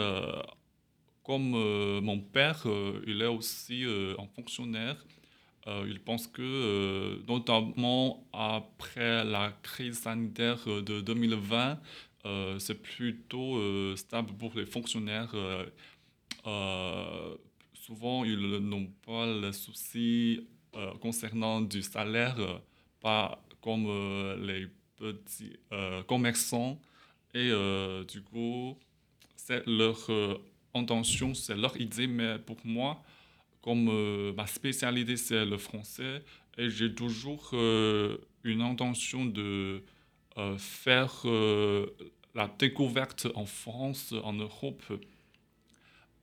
[1.24, 2.66] comme mon père,
[3.06, 5.06] il est aussi un fonctionnaire,
[5.68, 11.80] il pense que, notamment après la crise sanitaire de 2020,
[12.26, 15.36] euh, c'est plutôt stable pour les fonctionnaires.
[17.88, 20.46] Souvent, ils n'ont pas le souci
[20.76, 22.58] euh, concernant du salaire, euh,
[23.00, 25.56] pas comme euh, les petits
[26.08, 26.80] commerçants.
[27.36, 27.52] Et
[28.08, 28.76] du coup,
[29.36, 30.10] c'est leur
[30.74, 33.04] intention, c'est leur idée, mais pour moi,
[33.62, 36.24] comme ma spécialité c'est le français,
[36.58, 37.54] et j'ai toujours
[38.44, 39.84] une intention de
[40.58, 41.14] faire
[42.34, 44.84] la découverte en France, en Europe.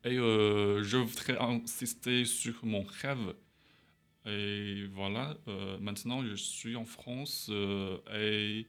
[0.04, 3.34] Et euh, je voudrais insister sur mon rêve.
[4.26, 8.66] Et voilà, euh, maintenant je suis en France euh, et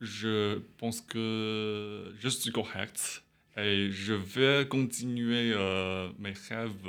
[0.00, 3.22] je pense que je suis correct
[3.56, 5.54] et je vais continuer
[6.18, 6.88] mes rêves,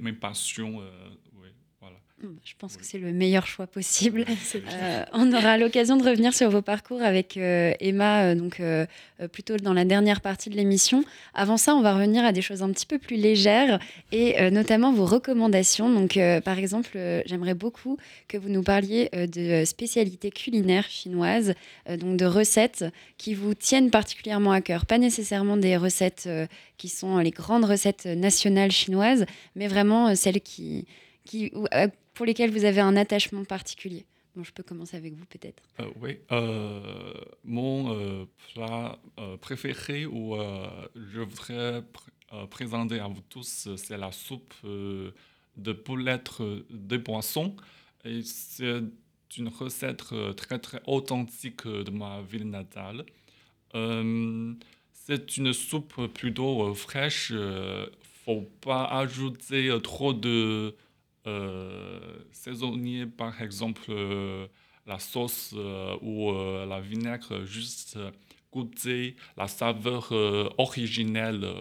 [0.00, 0.82] mes passions.
[2.44, 4.24] Je pense que c'est le meilleur choix possible.
[4.54, 8.86] Euh, on aura l'occasion de revenir sur vos parcours avec euh, Emma, euh, donc euh,
[9.32, 11.04] plutôt dans la dernière partie de l'émission.
[11.34, 13.80] Avant ça, on va revenir à des choses un petit peu plus légères
[14.12, 15.90] et notamment vos recommandations.
[15.90, 21.54] Donc, par exemple, j'aimerais beaucoup que vous nous parliez de spécialités culinaires chinoises,
[21.88, 22.84] donc de recettes
[23.16, 24.86] qui vous tiennent particulièrement à cœur.
[24.86, 26.28] Pas nécessairement des recettes
[26.76, 30.86] qui sont les grandes recettes nationales chinoises, mais vraiment celles qui,
[31.24, 31.52] qui,
[32.14, 34.04] pour lesquelles vous avez un attachement particulier.
[34.34, 35.62] Bon, je peux commencer avec vous peut-être.
[35.80, 37.12] Euh, oui, euh,
[37.44, 38.98] mon euh, plat
[39.40, 40.36] préféré ou
[40.94, 47.54] je voudrais pr- présenter à vous tous, c'est la soupe de poulet euh, de poisson.
[48.04, 48.82] Et c'est
[49.36, 50.02] une recette
[50.36, 53.04] très très authentique de ma ville natale.
[54.92, 57.32] C'est une soupe plutôt fraîche.
[57.32, 57.86] ne
[58.24, 60.74] faut pas ajouter trop de
[62.32, 63.82] saisonnier, par exemple.
[63.90, 64.46] euh,
[64.86, 68.10] la sauce euh, ou euh, la vinaigre, juste euh,
[68.52, 71.54] goûter la saveur euh, originelle, euh,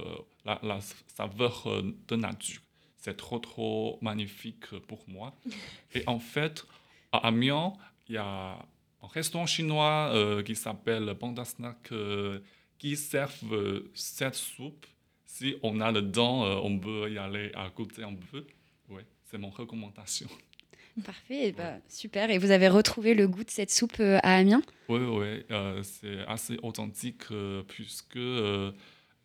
[0.43, 0.79] la, la
[1.15, 2.61] saveur euh, de nature.
[2.97, 5.35] C'est trop, trop magnifique euh, pour moi.
[5.93, 6.65] Et en fait,
[7.11, 7.73] à Amiens,
[8.07, 8.57] il y a
[9.03, 12.39] un restaurant chinois euh, qui s'appelle Panda Snack euh,
[12.79, 14.87] qui servent euh, cette soupe.
[15.25, 18.45] Si on a le temps, euh, on peut y aller à goûter un peu.
[19.31, 20.27] C'est mon recommandation.
[21.05, 22.29] Parfait, et bah, super.
[22.29, 24.61] Et vous avez retrouvé le goût de cette soupe euh, à Amiens?
[24.89, 28.19] Oui, oui, euh, c'est assez authentique euh, puisque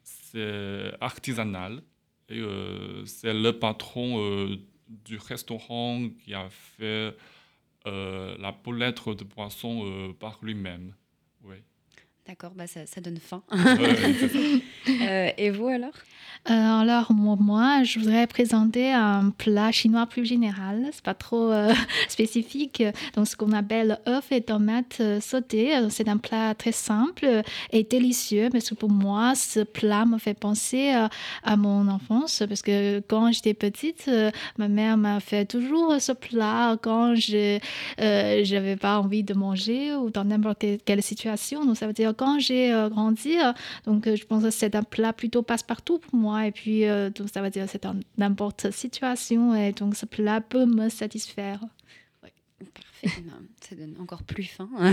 [0.05, 1.83] c'est artisanal
[2.29, 2.41] et
[3.07, 4.49] c'est le patron
[4.89, 7.17] du restaurant qui a fait
[7.85, 10.95] la poulette de poisson par lui-même.
[11.43, 11.57] Oui.
[12.27, 13.43] D'accord, bah ça, ça donne faim.
[14.89, 15.91] Euh, et vous alors?
[16.49, 20.87] Euh, alors, moi, je voudrais présenter un plat chinois plus général.
[20.93, 21.73] C'est pas trop euh,
[22.09, 22.85] spécifique.
[23.17, 25.77] Donc, ce qu'on appelle œufs et tomates euh, sautées.
[25.77, 28.49] Euh, C'est un plat très simple et délicieux.
[28.53, 31.09] Parce que pour moi, ce plat me fait penser euh,
[31.43, 32.45] à mon enfance.
[32.49, 37.59] Parce que quand j'étais petite, euh, ma mère m'a fait toujours ce plat quand je
[37.99, 41.65] n'avais pas envie de manger ou dans n'importe quelle- quelle situation.
[41.65, 43.53] Donc, ça veut dire quand j'ai euh, grandi, euh,
[43.85, 46.47] donc, euh, je pense que c'est un plat plutôt passe-partout pour moi.
[46.47, 49.55] Et puis, donc, ça veut dire que c'est dans n'importe situation.
[49.55, 51.61] Et donc, ce plat peut me satisfaire.
[53.69, 54.69] Ça donne encore plus faim.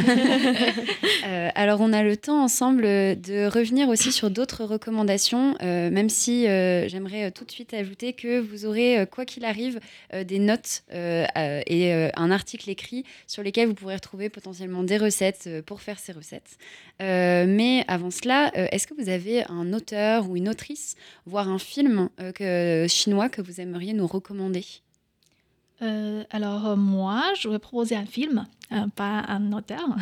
[1.26, 6.10] Euh, alors, on a le temps ensemble de revenir aussi sur d'autres recommandations, euh, même
[6.10, 9.80] si euh, j'aimerais tout de suite ajouter que vous aurez, quoi qu'il arrive,
[10.12, 15.82] des notes et un article écrit sur lesquels vous pourrez retrouver potentiellement des recettes pour
[15.82, 16.58] faire ces recettes.
[17.00, 20.96] Mais avant cela, est-ce que vous avez un auteur ou une autrice,
[21.26, 24.66] voire un film que- chinois que vous aimeriez nous recommander?
[25.84, 29.86] Euh, alors, euh, moi, je vais proposer un film, euh, pas un auteur.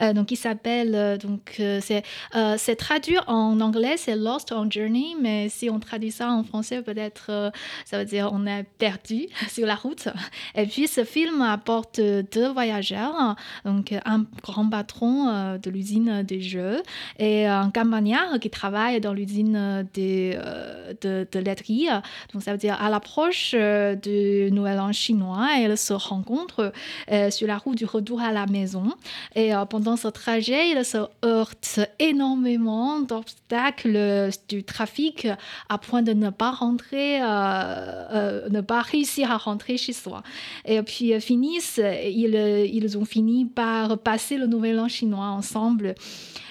[0.00, 1.18] Euh, donc, il s'appelle.
[1.18, 6.44] donc, c'est traduit en anglais, c'est Lost on Journey, mais si on traduit ça en
[6.44, 7.50] français, peut-être
[7.84, 10.08] ça veut dire on est perdu sur la route.
[10.54, 16.80] Et puis, ce film apporte deux voyageurs, donc un grand patron de l'usine des jeux
[17.18, 21.88] et un campagnard qui travaille dans l'usine de, de laiterie.
[22.32, 25.27] Donc, ça veut dire à l'approche du Nouvel An chinois,
[25.60, 26.72] elles se rencontrent
[27.10, 28.94] euh, sur la route du retour à la maison.
[29.34, 35.26] Et euh, pendant ce trajet, ils se heurtent énormément d'obstacles du trafic
[35.68, 40.22] à point de ne pas rentrer, euh, ne pas réussir à rentrer chez soi.
[40.64, 42.34] Et puis finissent, ils,
[42.72, 45.94] ils ont fini par passer le Nouvel An chinois ensemble.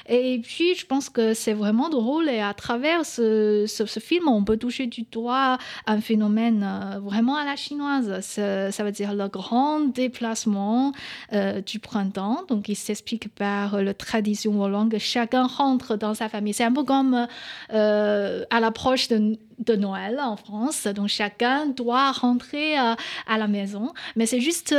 [0.09, 4.43] Et puis, je pense que c'est vraiment drôle et à travers ce, ce, film, on
[4.43, 8.21] peut toucher du doigt un phénomène euh, vraiment à la chinoise.
[8.21, 10.93] Ça, veut dire le grand déplacement
[11.33, 12.43] euh, du printemps.
[12.47, 16.53] Donc, il s'explique par la tradition que chacun rentre dans sa famille.
[16.53, 17.27] C'est un peu comme
[17.73, 20.87] euh, à l'approche de, de Noël en France.
[20.87, 23.93] Donc, chacun doit rentrer à la maison.
[24.15, 24.73] Mais c'est juste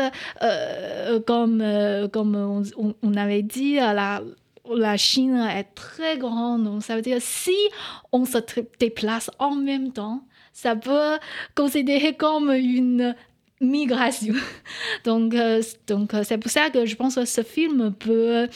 [1.26, 1.62] comme,
[2.12, 2.64] comme
[3.02, 4.22] on, avait dit, la
[4.74, 7.56] la Chine est très grande, donc ça veut dire si
[8.12, 8.38] on se
[8.78, 11.18] déplace en même temps, ça peut
[11.54, 13.14] considérer comme une
[13.60, 14.34] migration.
[15.04, 18.48] Donc, euh, donc euh, c'est pour ça que je pense que ce film peut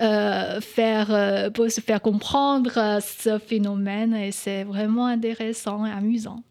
[0.00, 6.42] euh, faire, peut se faire comprendre ce phénomène et c'est vraiment intéressant et amusant.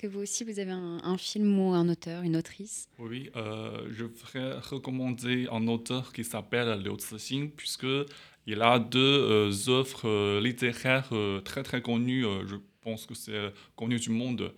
[0.00, 2.88] Que vous aussi, vous avez un, film ou un auteur, une autrice?
[2.98, 9.52] Oui, euh, je voudrais recommander un auteur qui s'appelle Liu Cixin, puisqu'il a deux euh,
[9.68, 11.10] œuvres euh, littéraires
[11.44, 14.54] très très connues, je pense que c'est connu du monde.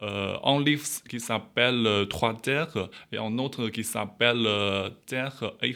[0.00, 4.46] Un livre qui s'appelle Trois terres et un autre qui s'appelle
[5.06, 5.54] Terre.
[5.60, 5.74] Et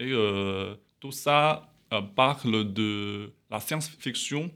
[0.00, 1.70] euh, tout ça
[2.14, 4.50] parle de la science-fiction.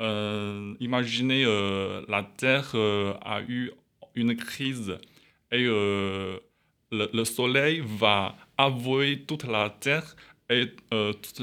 [0.00, 3.70] Euh, imaginez, euh, la Terre euh, a eu
[4.14, 4.96] une crise
[5.50, 6.40] et le,
[6.90, 10.16] le Soleil va avouer toute la Terre
[10.50, 11.40] et toute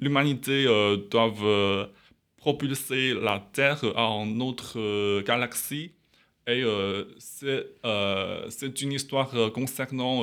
[0.00, 0.66] l'humanité
[1.10, 1.88] doivent
[2.36, 5.92] propulser la Terre une autre galaxie.
[6.46, 10.22] Et euh, c'est une histoire euh, concernant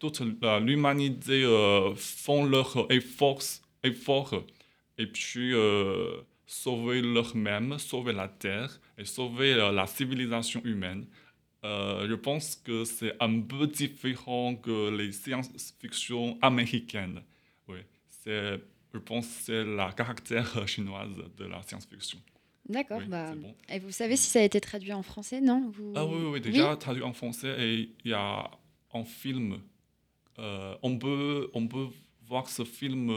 [0.00, 1.44] toute l'humanité
[1.94, 3.40] font leur effort,
[3.84, 4.42] effort
[4.98, 11.06] et puis euh, sauver leur-même, sauver la Terre et sauver euh, la civilisation humaine.
[11.64, 17.22] Euh, je pense que c'est un peu différent que les science-fiction américaines.
[17.68, 17.78] Oui,
[18.08, 18.60] c'est,
[18.92, 22.18] je pense que c'est la caractère chinoise de la science-fiction.
[22.68, 22.98] D'accord.
[22.98, 23.54] Oui, bah, bon.
[23.68, 25.70] Et vous savez si ça a été traduit en français, non?
[25.70, 28.50] Vous- Ah oui, oui, oui, déjà traduit en français et il y a
[28.94, 29.58] un film.
[30.38, 31.86] On, peut, on peut
[32.26, 33.12] voir ce film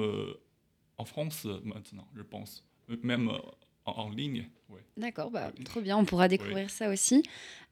[0.98, 2.64] en France euh, maintenant, je pense.
[3.04, 3.38] Même euh,
[3.86, 4.48] en, en ligne.
[4.70, 4.82] ouais.
[4.98, 7.24] D'accord, bah, trop bien, on pourra découvrir ça aussi.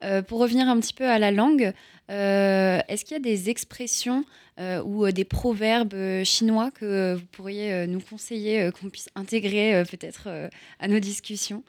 [0.02, 1.72] Euh, pour revenir un petit peu à la langue,
[2.10, 4.24] euh, est-ce qu'il y a des expressions
[4.60, 8.90] euh, ou euh, des proverbes euh, chinois que vous pourriez euh, nous conseiller, euh, qu'on
[8.90, 10.48] puisse intégrer euh, peut-être euh,
[10.78, 11.64] à nos discussions?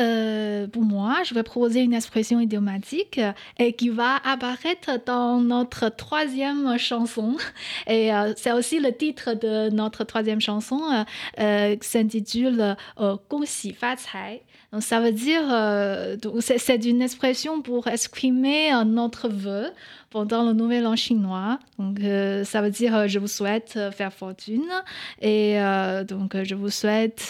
[0.00, 5.40] Euh, pour moi, je vais proposer une expression idiomatique euh, et qui va apparaître dans
[5.40, 7.36] notre troisième chanson.
[7.86, 10.80] Et euh, c'est aussi le titre de notre troisième chanson
[11.38, 14.42] euh, s'intitule euh, «Gong xi fa cai».
[14.74, 19.70] Donc, ça veut dire, euh, c'est une expression pour exprimer notre vœu
[20.10, 21.60] pendant le nouvel an chinois.
[21.78, 24.64] Donc, euh, ça veut dire, euh, je vous souhaite euh, faire fortune
[25.22, 25.58] et
[26.08, 27.28] donc, je vous souhaite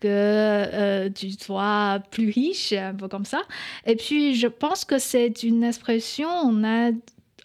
[0.00, 3.42] que tu sois plus riche, un peu comme ça.
[3.84, 6.92] Et puis, je pense que c'est une expression, on a,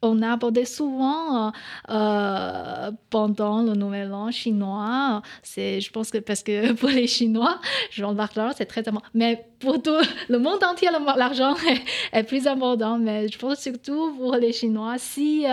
[0.06, 1.52] on a abordé souvent euh,
[1.90, 5.22] euh, pendant le Nouvel An chinois.
[5.44, 7.60] C'est, je pense que parce que pour les Chinois,
[7.92, 9.08] genre, l'argent, c'est très important.
[9.14, 9.92] Mais pour tout
[10.30, 12.98] le monde entier, l'argent est, est plus important.
[12.98, 15.46] Mais je pense surtout pour les Chinois, si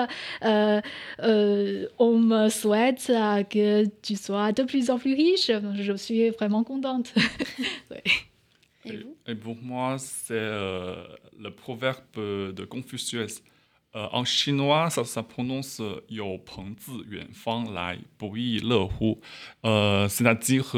[1.23, 6.31] euh, on me souhaite euh, que tu sois de plus en plus riche, je suis
[6.31, 7.15] vraiment contente.
[8.85, 9.17] Et vous?
[9.29, 10.97] Et pour moi, c'est euh,
[11.39, 13.41] le proverbe de Confucius.
[13.95, 16.41] 呃，en chinois, ça se prononce euh, Yo
[20.09, 20.73] C'est-à-dire,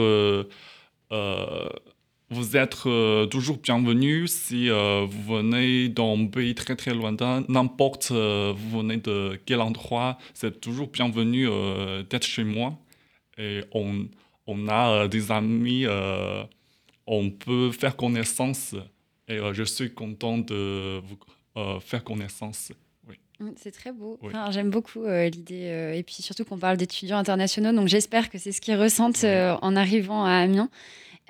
[2.31, 2.83] vous êtes
[3.31, 9.61] toujours bienvenu si vous venez d'un pays très très lointain, n'importe vous venez de quel
[9.61, 12.77] endroit, c'est toujours bienvenu euh, d'être chez moi.
[13.39, 14.09] Et on,
[14.47, 15.87] on a euh, des amis,
[17.07, 18.75] on peut faire connaissance.
[19.29, 22.73] Et je suis content de vous faire connaissance.
[23.41, 24.19] Mm, C'est très beau.
[24.23, 24.29] Oui.
[24.29, 25.69] Enfin, J'aime beaucoup euh, l'idée.
[25.69, 27.73] euh, et puis surtout qu'on parle d'étudiants internationaux.
[27.73, 30.69] Donc j'espère que c'est ce qu'ils ressentent euh, en arrivant à Amiens.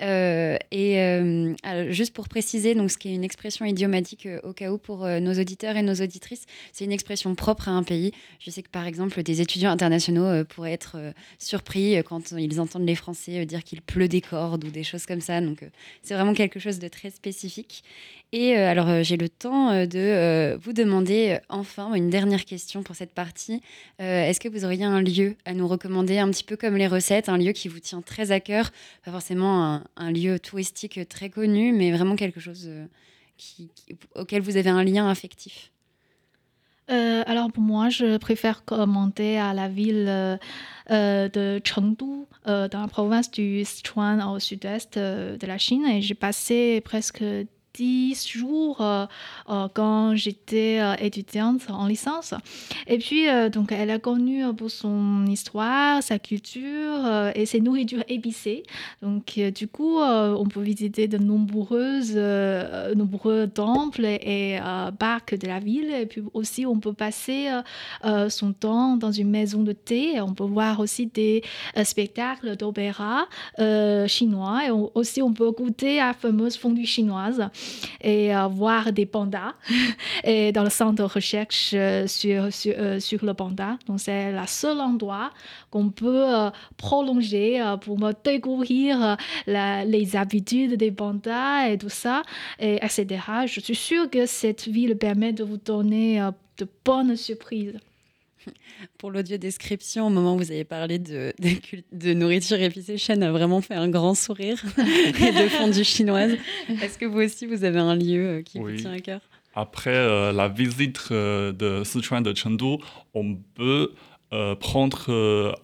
[0.01, 1.53] Euh, et euh,
[1.89, 5.07] juste pour préciser, donc, ce qui est une expression idiomatique euh, au cas où pour
[5.07, 8.11] nos auditeurs et nos auditrices, c'est une expression propre à un pays.
[8.39, 10.97] Je sais que par exemple, des étudiants internationaux pourraient être
[11.39, 15.21] surpris quand ils entendent les Français dire qu'il pleut des cordes ou des choses comme
[15.21, 15.41] ça.
[15.41, 15.59] Donc
[16.01, 17.83] c'est vraiment quelque chose de très spécifique.
[18.31, 23.61] Et alors, j'ai le temps de vous demander enfin une dernière question pour cette partie.
[23.99, 27.29] Est-ce que vous auriez un lieu à nous recommander, un petit peu comme les recettes,
[27.29, 28.71] un lieu qui vous tient très à cœur?
[29.05, 32.85] Pas forcément un, un lieu touristique très connu, mais vraiment quelque chose euh,
[34.15, 35.71] auquel vous avez un lien affectif.
[36.91, 42.87] Euh, alors pour moi, je préfère commenter à la ville euh, de Chengdu, dans la
[42.87, 45.85] province du Sichuan au sud-est de la Chine.
[45.87, 47.23] Et j'ai passé presque
[47.75, 49.05] dix jours euh,
[49.49, 52.33] euh, quand j'étais euh, étudiante en licence.
[52.87, 58.63] Et puis, donc, elle est connue pour son histoire, sa culture et ses nourritures épicées.
[59.01, 62.15] Donc, du coup, on peut visiter de nombreuses,
[62.95, 64.59] nombreux temples et
[64.99, 65.91] parcs de la ville.
[65.91, 67.49] Et puis aussi, on peut passer
[68.29, 70.21] son temps dans une maison de thé.
[70.21, 71.43] On peut voir aussi des
[71.83, 73.27] spectacles d'opéra
[74.07, 74.61] chinois.
[74.67, 77.49] Et aussi, on peut goûter à la fameuse fondue chinoise.
[78.01, 79.53] Et voir des pandas
[80.23, 83.77] et dans le centre de recherche euh, sur, sur, euh, sur le panda.
[83.87, 85.31] Donc, c'est le seul endroit
[85.71, 92.21] qu'on peut euh, prolonger pour me découvrir la- les habitudes des pandas et tout ça,
[92.59, 93.05] et, etc.
[93.45, 96.19] Je suis sûre que cette ville permet de vous donner
[96.57, 97.77] de bonnes surprises.
[98.97, 101.49] Pour l'audio description, au moment où vous avez parlé de, de,
[101.91, 106.35] de nourriture épicée, Shen a vraiment fait un grand sourire et de fondue chinoise.
[106.81, 108.73] Est-ce que vous aussi, vous avez un lieu euh, qui Oui.
[108.73, 109.21] vous tient à cœur?
[109.55, 112.75] Après euh, la visite euh, de Sichuan de Chengdu,
[113.13, 113.91] on peut
[114.33, 115.55] euh, prendre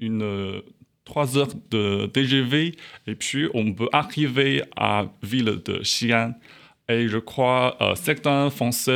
[0.00, 0.60] une euh,
[1.04, 2.76] trois heures de TGV
[3.08, 6.34] et puis on peut arriver à ville de Xi'an.
[6.88, 8.90] Et je crois euh, certains Français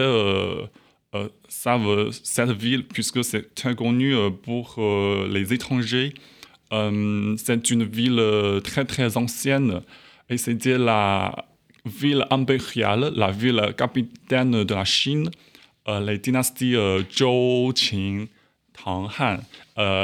[1.65, 6.12] savent cette ville puisque c'est très connu euh, pour euh, les étrangers.
[6.73, 8.23] Euh, c'est une ville
[8.62, 9.81] très très ancienne
[10.29, 11.47] et c'était la
[11.87, 15.31] ville impériale, la ville capitaine de la Chine,
[15.87, 16.77] les dynasties
[17.15, 18.27] Zhou, Qin,
[18.73, 19.39] Tang, Han.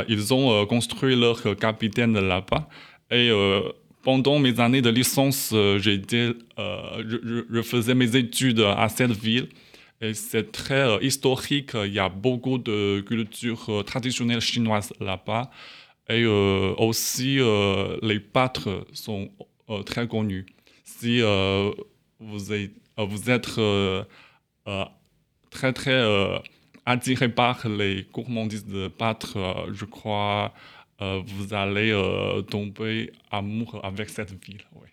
[0.09, 2.69] Ils ont construit leur capitaine là-bas.
[3.11, 3.31] Et
[4.03, 9.49] pendant mes années de licence, j'étais, je faisais mes études à cette ville.
[10.01, 11.73] Et c'est très euh, historique.
[11.75, 15.51] Il y a beaucoup de culture euh, traditionnelle chinoise là-bas.
[16.09, 17.39] Et euh, aussi,
[18.03, 19.31] les pâtres sont
[19.87, 20.47] très connus.
[20.83, 21.21] Si
[22.19, 23.49] vous êtes,
[25.51, 26.43] très, très
[26.85, 29.37] attiré par les gourmandises de pâtes,
[29.73, 30.53] je crois
[30.99, 31.93] vous allez
[32.51, 34.65] tomber amoureux avec cette ville.
[34.75, 34.89] oui.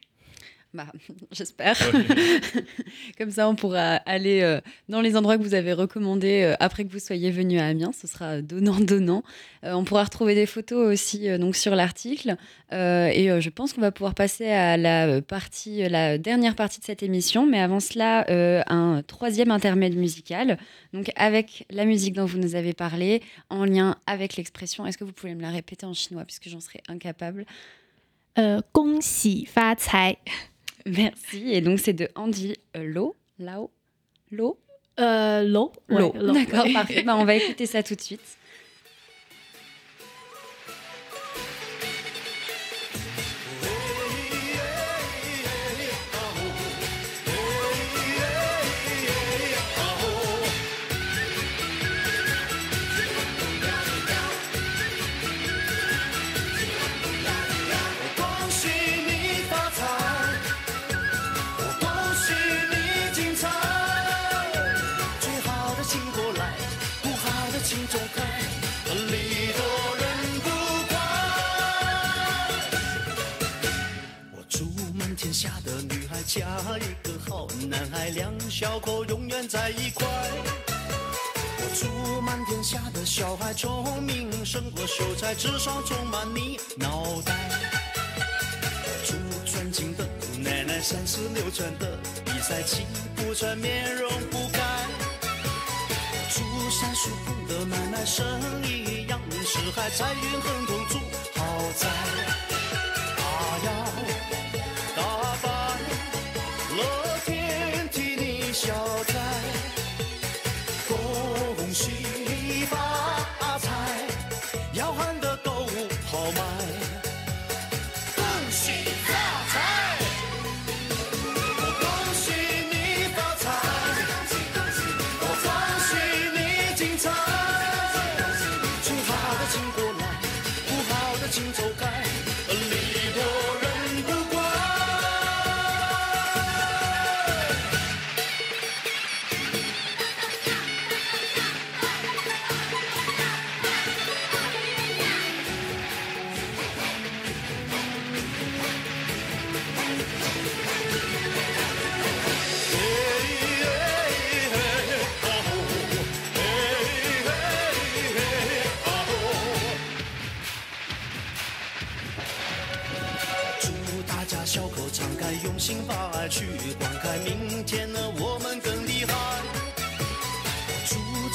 [0.74, 0.86] Bah,
[1.30, 1.76] j'espère.
[1.92, 2.62] Ouais.
[3.18, 4.58] Comme ça, on pourra aller euh,
[4.88, 7.92] dans les endroits que vous avez recommandés euh, après que vous soyez venu à Amiens.
[7.92, 9.22] Ce sera donnant-donnant.
[9.64, 12.36] Euh, on pourra retrouver des photos aussi euh, donc sur l'article.
[12.72, 16.16] Euh, et euh, je pense qu'on va pouvoir passer à la euh, partie, euh, la
[16.16, 17.46] dernière partie de cette émission.
[17.46, 20.56] Mais avant cela, euh, un troisième intermède musical.
[20.94, 24.86] Donc avec la musique dont vous nous avez parlé, en lien avec l'expression.
[24.86, 27.44] Est-ce que vous pouvez me la répéter en chinois puisque j'en serais incapable
[28.38, 30.16] Euh, 恭喜发财.
[30.97, 31.51] Merci.
[31.51, 33.71] Et donc c'est de Andy euh, Lo, Lao,
[34.31, 34.57] Lo?
[34.99, 35.71] Euh, L'eau.
[35.89, 36.11] l'eau.
[36.33, 37.03] D'accord, parfait.
[37.03, 38.37] Bah, on va écouter ça tout de suite.
[76.37, 76.45] 嫁
[76.77, 80.07] 一个好男孩，两小口永远在一块。
[81.57, 87.33] 我祝满天下的小孩聪明胜过秀才，智商充满你脑袋。
[89.03, 89.15] 祝
[89.49, 92.85] 尊敬的姑奶奶三十六转的比赛气
[93.15, 94.59] 不喘，面容不改。
[96.29, 98.23] 祝三叔公的奶奶生
[98.63, 100.99] 意扬名四海，财运亨通住
[101.33, 101.43] 豪
[101.79, 102.46] 宅。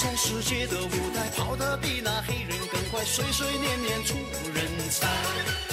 [0.02, 4.16] 在世界的舞台跑得比那黑人更快，岁岁年年出
[4.52, 5.71] 人才。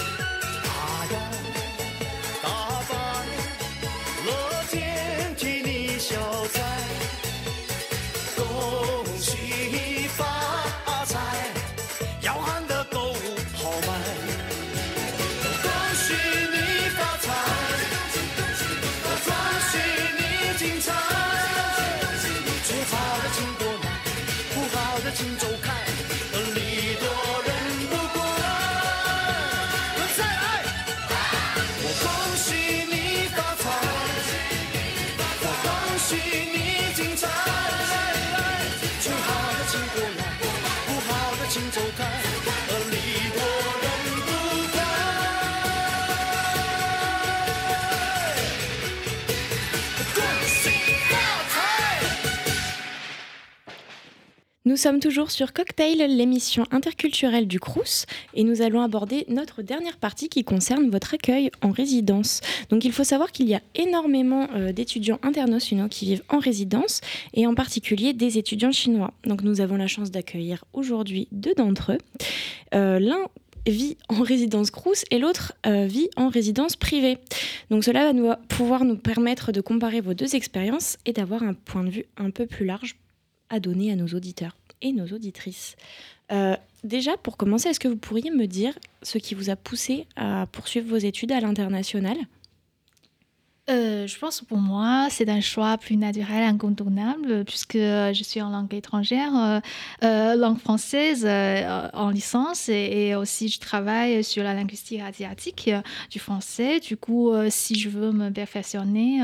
[54.79, 60.29] Sommes toujours sur Cocktail, l'émission interculturelle du Crous, et nous allons aborder notre dernière partie
[60.29, 62.39] qui concerne votre accueil en résidence.
[62.69, 67.01] Donc il faut savoir qu'il y a énormément euh, d'étudiants internationaux qui vivent en résidence,
[67.33, 69.13] et en particulier des étudiants chinois.
[69.25, 71.97] Donc nous avons la chance d'accueillir aujourd'hui deux d'entre eux.
[72.73, 73.27] Euh, L'un
[73.67, 77.17] vit en résidence Crous et l'autre euh, vit en résidence privée.
[77.69, 81.53] Donc cela va nous, pouvoir nous permettre de comparer vos deux expériences et d'avoir un
[81.53, 82.95] point de vue un peu plus large
[83.49, 85.75] à donner à nos auditeurs et nos auditrices.
[86.31, 90.05] Euh, déjà, pour commencer, est-ce que vous pourriez me dire ce qui vous a poussé
[90.15, 92.17] à poursuivre vos études à l'international?
[93.69, 98.41] Euh, je pense pour moi, c'est un choix plus naturel, incontournable, puisque euh, je suis
[98.41, 99.61] en langue étrangère,
[100.01, 101.23] langue française
[101.93, 105.69] en licence, et, et aussi je travaille sur la linguistique asiatique
[106.09, 106.79] du français.
[106.79, 109.21] Du coup, si je veux me perfectionner,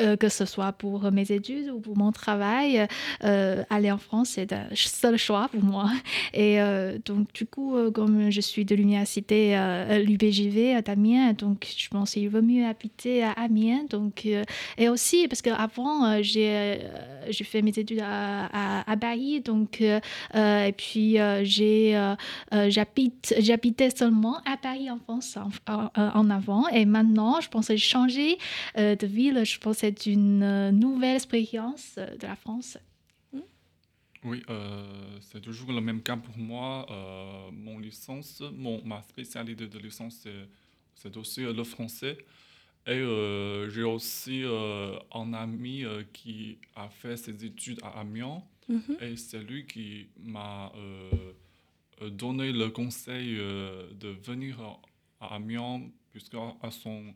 [0.00, 2.86] euh, euh, euh, que ce soit pour mes études ou pour mon travail,
[3.24, 5.90] euh, aller en France, c'est un seul choix pour moi.
[6.34, 11.32] Et euh, donc, du coup, euh, comme je suis de l'université euh, l'UBJV à Amiens,
[11.32, 13.84] donc je pense qu'il vaut mieux habiter à Amiens.
[13.90, 14.42] Donc, euh,
[14.76, 16.76] et aussi, parce qu'avant, euh, j'ai euh,
[17.30, 20.00] j'ai fait mes études à, à, Paris, donc, euh,
[20.34, 22.14] euh, et puis euh, j'ai euh,
[22.54, 25.36] euh, j'habite j'habitais seulement à Paris en France
[25.66, 26.68] en, en- avant.
[26.68, 28.38] Et maintenant, je changé
[28.78, 29.42] euh, de ville.
[29.44, 32.78] Je pense que c'est une euh, nouvelle expérience euh, de la France.
[34.24, 36.86] Oui, euh, c'est toujours le même cas pour moi.
[36.90, 40.26] Euh, mon licence, mon, ma spécialité de licence,
[40.94, 42.18] c'est, aussi le français.
[42.86, 44.42] Et euh, j'ai aussi
[45.14, 48.42] un ami qui a fait ses études à Amiens.
[49.00, 50.72] Et c'est lui qui m'a
[52.02, 54.58] donné le conseil de venir
[55.20, 57.14] à Amiens, puisque à son,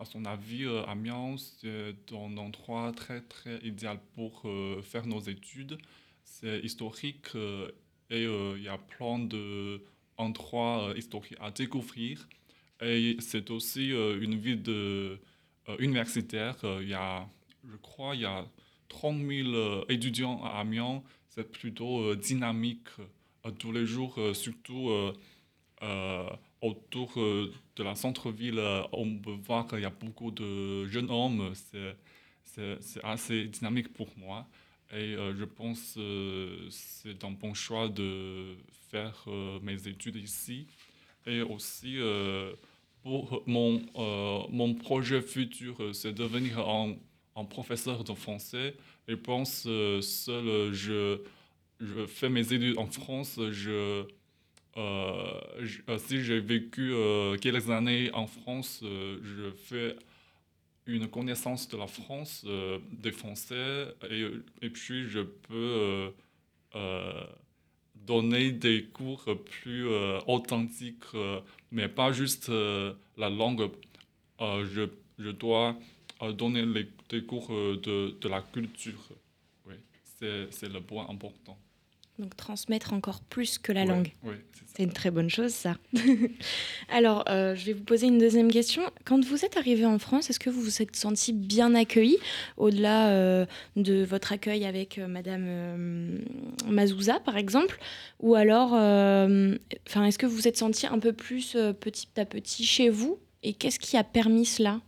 [0.00, 5.20] à son avis, euh, Amiens, c'est un endroit très, très idéal pour euh, faire nos
[5.20, 5.78] études.
[6.24, 7.70] C'est historique euh,
[8.08, 12.26] et euh, il y a plein d'endroits historiques à découvrir.
[12.80, 15.18] Et c'est aussi une ville
[15.78, 16.56] universitaire.
[16.80, 17.28] Il y a,
[17.70, 18.46] je crois, il y a
[18.88, 21.02] 30 000 euh, étudiants à Amiens.
[21.28, 22.88] C'est plutôt dynamique
[23.58, 24.90] tous les jours, surtout
[26.62, 28.58] autour euh, de la centre-ville.
[28.58, 31.52] euh, on peut voir qu'il y a beaucoup de jeunes hommes.
[31.54, 31.96] C'est,
[33.04, 34.46] assez dynamique pour moi.
[34.92, 38.56] Et euh, je pense que c'est un bon choix de
[38.90, 39.24] faire
[39.62, 40.66] mes études ici.
[41.26, 41.98] Et aussi,
[43.02, 43.82] pour mon,
[44.50, 46.96] mon projet futur, c'est devenir un,
[47.36, 48.74] un professeur de français.
[49.06, 51.20] Je pense que seul je,
[51.78, 54.04] je fais mes études en France, je,
[55.98, 59.96] si j'ai vécu euh, quelques années en France, euh, je fais
[60.86, 66.10] une connaissance de la France, euh, des Français, et, puis je peux euh,
[66.74, 67.24] euh,
[67.94, 71.40] donner des cours plus euh, authentiques, euh,
[71.70, 73.70] mais pas juste euh, la langue.
[74.40, 74.64] Euh,
[75.18, 75.76] je, dois
[76.22, 79.08] euh, donner les, des cours euh, de, de la culture.
[79.66, 79.74] Oui,
[80.18, 81.58] c'est le point important.
[82.20, 84.12] Donc transmettre encore plus que la Ouais, langue.
[84.76, 85.76] C'est une très bonne chose, ça.
[86.90, 88.82] Alors, euh, je vais vous poser une deuxième question.
[89.04, 92.18] Quand vous êtes arrivé en France, est-ce que vous vous êtes senti bien accueilli,
[92.56, 93.46] au-delà euh,
[93.76, 96.18] de votre accueil avec euh, Madame euh,
[96.68, 97.80] Mazouza, par exemple?
[98.20, 102.64] Ou alors, enfin, est-ce que vous vous êtes senti un peu plus petit à petit
[102.64, 103.18] chez vous?
[103.42, 104.80] Et qu'est-ce qui a permis cela?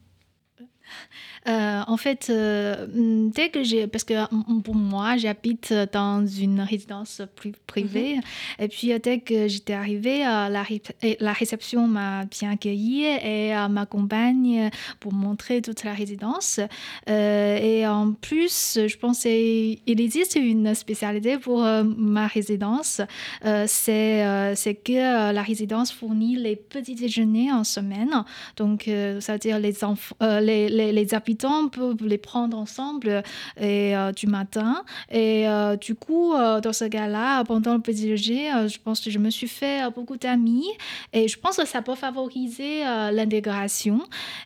[1.48, 6.24] Euh, en fait, euh, mm, dès que j'ai, parce que mm, pour moi, j'habite dans
[6.24, 8.20] une résidence pri- privée,
[8.60, 12.52] et puis euh, dès que j'étais arrivée, euh, la, ré- et la réception m'a bien
[12.52, 14.70] accueillie et euh, m'accompagne
[15.00, 16.60] pour montrer toute la résidence.
[17.08, 23.00] Euh, et en plus, je pense qu'il existe une spécialité pour euh, ma résidence,
[23.44, 28.24] Euh, c'est euh, que euh, la résidence fournit les petits déjeuners en semaine.
[28.56, 32.56] Donc, euh, ça veut dire les, enfants, euh, les, les, les habitants peuvent les prendre
[32.56, 33.22] ensemble euh,
[33.60, 34.84] et, euh, du matin.
[35.10, 39.18] Et euh, du coup, dans ce cas-là, pendant le petit déjeuner, je pense que je
[39.18, 40.66] me suis fait beaucoup d'amis
[41.12, 42.80] et je pense que ça peut favoriser
[43.12, 44.00] l'intégration.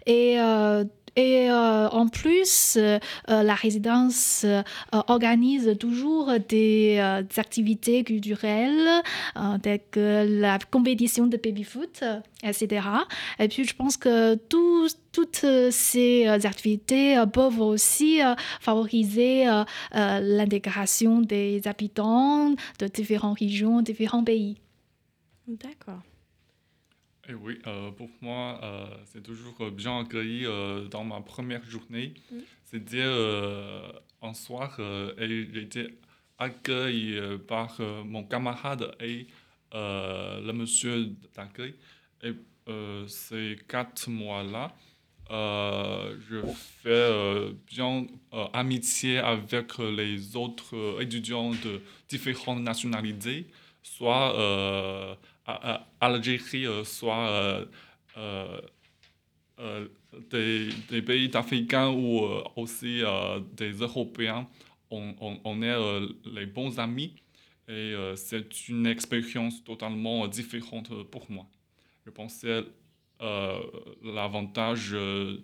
[0.07, 0.39] Et
[1.17, 2.99] et euh, en plus, euh,
[3.31, 4.45] euh, la résidence
[4.93, 6.99] organise toujours des,
[7.37, 9.03] activités culturelles,
[9.63, 12.05] telles que la compétition de baby-foot,
[12.43, 12.87] etc.
[13.39, 18.21] Et puis, je pense que toutes ces activités peuvent aussi
[18.61, 19.47] favoriser
[19.93, 24.57] l'intégration des habitants de différentes régions, différents pays.
[25.47, 26.03] D'accord.
[27.29, 32.15] Et oui, euh, pour moi, euh, c'est toujours bien accueilli euh, dans ma première journée.
[32.31, 32.37] Mm.
[32.65, 33.81] C'était euh,
[34.23, 34.79] un soir
[35.19, 35.89] et j'étais
[36.39, 37.19] accueilli
[37.49, 39.27] par mon camarade et
[39.73, 41.75] le monsieur d'accueil.
[42.23, 42.33] Et
[43.07, 44.75] ces quatre mois-là,
[45.31, 46.43] je
[46.83, 48.07] fais bien
[48.53, 53.47] amitié avec les autres étudiants de différentes nationalités,
[53.83, 55.17] soit
[56.07, 58.61] Algérie, euh, soit euh,
[59.61, 59.89] euh,
[60.31, 62.21] des, des pays africains ou
[62.57, 63.03] aussi
[63.57, 64.49] des Européens.
[64.91, 65.77] On, on- est
[66.27, 67.17] les bons amis
[67.69, 71.47] et c'est une expérience totalement différente pour moi.
[72.07, 72.65] Je pensais
[73.23, 73.61] euh,
[74.05, 75.43] l'avantage euh,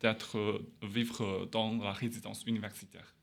[0.00, 3.14] d'être vivre dans la résidence universitaire.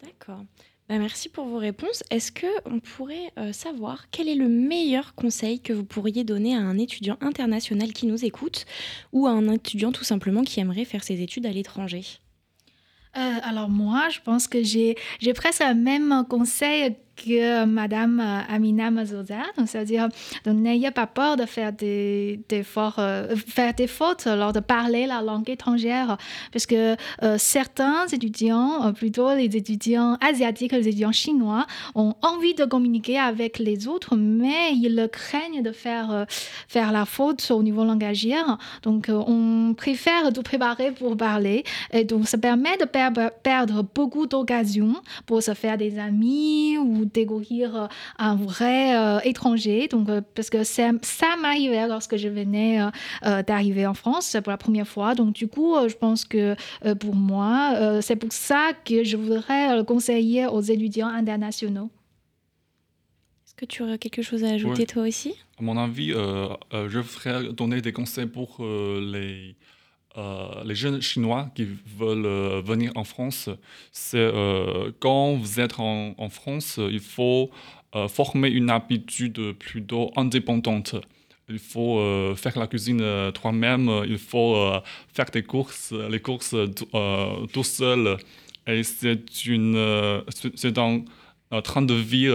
[0.00, 0.44] D'accord.
[0.88, 2.02] Bah, merci pour vos réponses.
[2.10, 6.54] Est-ce que on pourrait euh, savoir quel est le meilleur conseil que vous pourriez donner
[6.54, 8.66] à un étudiant international qui nous écoute
[9.12, 12.02] ou à un étudiant tout simplement qui aimerait faire ses études à l'étranger?
[13.16, 14.96] Euh, alors moi, je pense que j'ai
[15.34, 19.42] presque le même conseil que Madame euh, Amina Mazouza.
[19.56, 20.08] Donc, c'est-à-dire,
[20.46, 23.34] n'ayez pas peur de faire des, euh,
[23.76, 26.16] des fautes lors de parler la langue étrangère,
[26.52, 32.54] parce que euh, certains étudiants, euh, plutôt les étudiants asiatiques, les étudiants chinois, ont envie
[32.54, 36.24] de communiquer avec les autres, mais ils craignent de faire, euh,
[36.68, 38.36] faire la faute au niveau langagier.
[38.82, 41.64] Donc, euh, on préfère tout préparer pour parler.
[41.92, 44.94] Et donc, ça permet de perdre, perdre beaucoup d'occasions
[45.26, 47.86] pour se faire des amis ou découvrir euh,
[48.18, 49.88] un vrai euh, étranger.
[49.88, 52.80] Donc, euh, parce que ça, ça m'arrivait lorsque je venais
[53.24, 55.14] euh, d'arriver en France pour la première fois.
[55.14, 59.04] Donc, du coup, euh, je pense que euh, pour moi, euh, c'est pour ça que
[59.04, 61.90] je voudrais le conseiller aux étudiants internationaux.
[63.46, 64.86] Est-ce que tu aurais quelque chose à ajouter Oui.
[64.86, 65.34] toi aussi?
[65.58, 69.56] À mon avis, euh, euh, je voudrais donner des conseils pour euh, les,
[70.18, 71.66] euh, les jeunes Chinois qui
[71.98, 73.48] veulent euh, venir en France.
[73.92, 77.50] C'est euh, quand vous êtes en, France, il faut
[78.08, 80.94] former une habitude plutôt indépendante.
[81.50, 82.00] Il faut
[82.36, 83.04] faire la cuisine
[83.34, 84.56] toi-même, il faut
[85.12, 86.54] faire des courses, les courses
[87.52, 88.16] tout- seul.
[88.66, 92.30] Et c'est une, c'est- un train de vie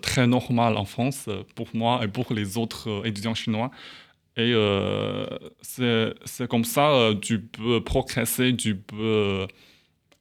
[0.00, 3.70] très normal en France pour moi et pour les autres étudiants chinois.
[4.36, 5.26] Et euh,
[5.60, 9.46] c'est comme ça euh, tu peux progresser, tu peux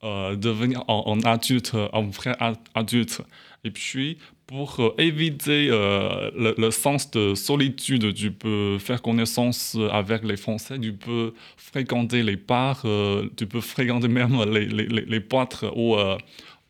[0.03, 2.35] euh, devenir un, adulte, un vrai
[2.73, 3.21] adulte.
[3.63, 9.77] Et puis, pour euh, éviter euh, le, le sens de solitude, tu peux faire connaissance
[9.91, 12.83] avec les Français, tu peux fréquenter les bars,
[13.37, 15.95] tu peux fréquenter même les, les, les, boîtes ou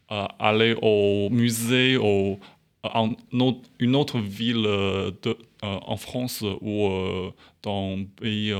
[0.09, 2.37] aller au musée, au,
[2.83, 8.51] en autre- une autre ville euh, de, euh, en France ou euh, dans un pays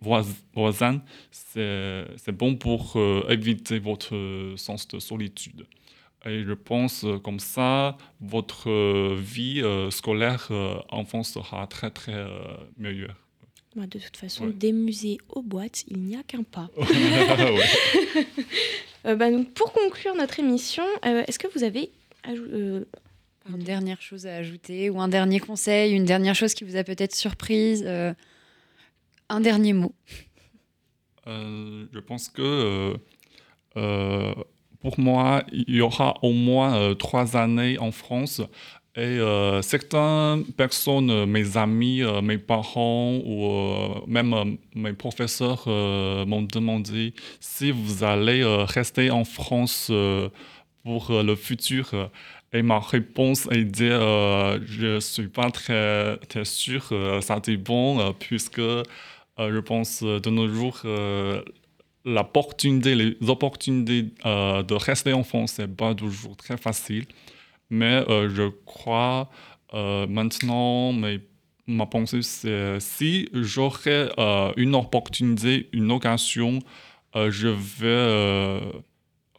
[0.00, 0.24] vois-
[0.54, 2.96] voisin, c'est bon pour
[3.28, 5.66] éviter votre sens de solitude.
[6.24, 10.48] Et je pense comme ça, votre vie scolaire
[10.88, 12.26] en France sera très très
[12.78, 13.14] meilleure.
[13.76, 14.52] Bah, De toute façon, Ouais.
[14.54, 16.68] des musées aux boîtes, il n'y a qu'un pas.
[19.06, 21.90] Euh, bah, donc, pour conclure notre émission, euh, est-ce que vous avez
[23.48, 26.84] Une dernière chose à ajouter ou un dernier conseil, une dernière chose qui vous a
[26.84, 28.12] peut-être surprise, euh,
[29.28, 29.94] un dernier mot.
[31.26, 32.96] Euh, je pense que euh,
[33.76, 34.34] euh,
[34.80, 38.40] pour moi, il y aura au moins euh, trois années en France.
[38.96, 44.44] Et euh, certaines personnes, mes amis, euh, mes parents ou euh, même euh,
[44.74, 50.30] mes professeurs euh, m'ont demandé si vous allez euh, rester en France euh,
[50.82, 52.10] pour euh, le futur.
[52.52, 57.98] Et ma réponse est de euh, je suis pas très, très sûr, euh, ça dépend,
[58.00, 58.82] euh, puisque euh,
[59.38, 60.80] je pense euh, de nos jours,
[62.04, 67.04] l'opportunité, les opportunités de rester en France, c'est pas toujours très facile.
[67.68, 69.28] Mais je crois
[69.72, 71.20] maintenant, mais
[71.66, 74.08] ma pensée, c'est si j'aurais
[74.56, 76.60] une opportunité, une occasion,
[77.14, 78.60] je vais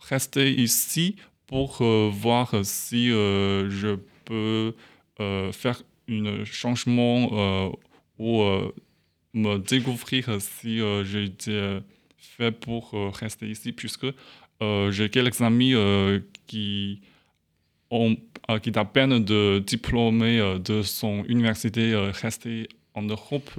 [0.02, 1.16] rester ici
[1.48, 4.76] pour euh, voir si euh, je peux
[5.20, 7.72] euh, faire un changement
[8.20, 8.42] ou
[9.34, 11.80] me découvrir si j'ai été
[12.18, 14.08] fait pour rester ici, puisque
[14.62, 15.74] j'ai quelques amis
[16.48, 17.02] qui
[17.92, 18.16] ont
[18.64, 23.52] qui à peine de diplômé de son université rester en Europe.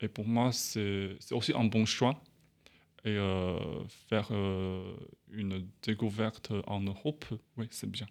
[0.00, 2.22] Et pour moi, c'est aussi un bon choix.
[3.16, 3.58] Euh,
[4.08, 4.82] faire euh,
[5.32, 7.24] une découverte en Europe,
[7.56, 8.06] oui, c'est bien.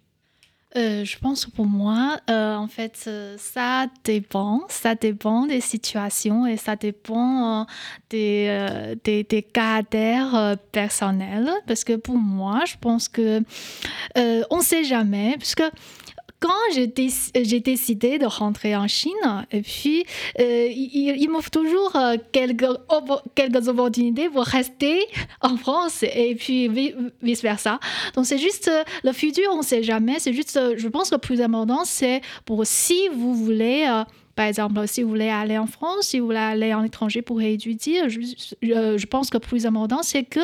[0.76, 4.66] Euh, je pense pour moi, en fait, ça dépend.
[4.68, 7.66] Ça dépend des situations et ça dépend
[8.10, 11.50] des, des, caractères personnels.
[11.66, 13.42] Parce que pour moi, je pense que
[14.14, 15.36] on ne sait jamais.
[15.38, 15.54] Parce
[16.40, 16.50] quand
[16.86, 20.04] déc- j'ai décidé de rentrer en Chine, et puis
[20.38, 22.66] euh, il, il m'offre toujours euh, quelques,
[23.34, 25.00] quelques opportunités pour rester
[25.40, 27.80] en France et puis vi- vice versa.
[28.14, 30.18] Donc c'est juste euh, le futur, on ne sait jamais.
[30.18, 34.04] C'est juste, euh, je pense que le plus important, c'est pour si vous voulez, euh,
[34.38, 37.42] par exemple, si vous voulez aller en France, si vous voulez aller en étranger pour
[37.42, 40.38] étudier, je, pense que plus important, c'est que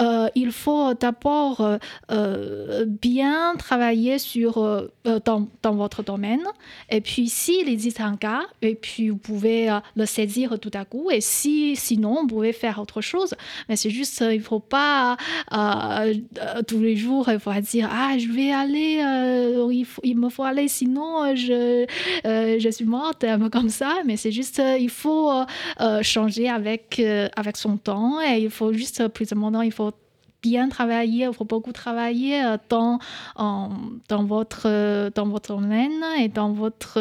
[0.00, 1.78] euh, il faut d'abord euh,
[2.10, 4.88] euh, bien travailler sur euh,
[5.24, 6.42] dans, votre domaine.
[6.90, 11.12] Et puis, s'il existe un cas, et puis vous pouvez le saisir tout à coup.
[11.12, 13.34] Et si sinon, vous pouvez faire autre chose.
[13.68, 15.16] Mais c'est juste, il faut pas
[16.66, 17.30] tous les jours,
[17.60, 19.00] dire ah je vais aller,
[19.72, 21.86] il, il me faut aller, sinon je
[22.24, 23.96] je suis morte, un peu comme ça.
[24.06, 25.44] Mais c'est juste, euh, il faut euh,
[25.80, 27.00] euh, changer avec
[27.36, 29.92] avec son temps et il faut juste plus important, il faut
[30.40, 33.00] bien travailler, il faut beaucoup travailler dans,
[33.34, 33.70] en-
[34.08, 37.00] dans, votre, dans votre domaine et dans votre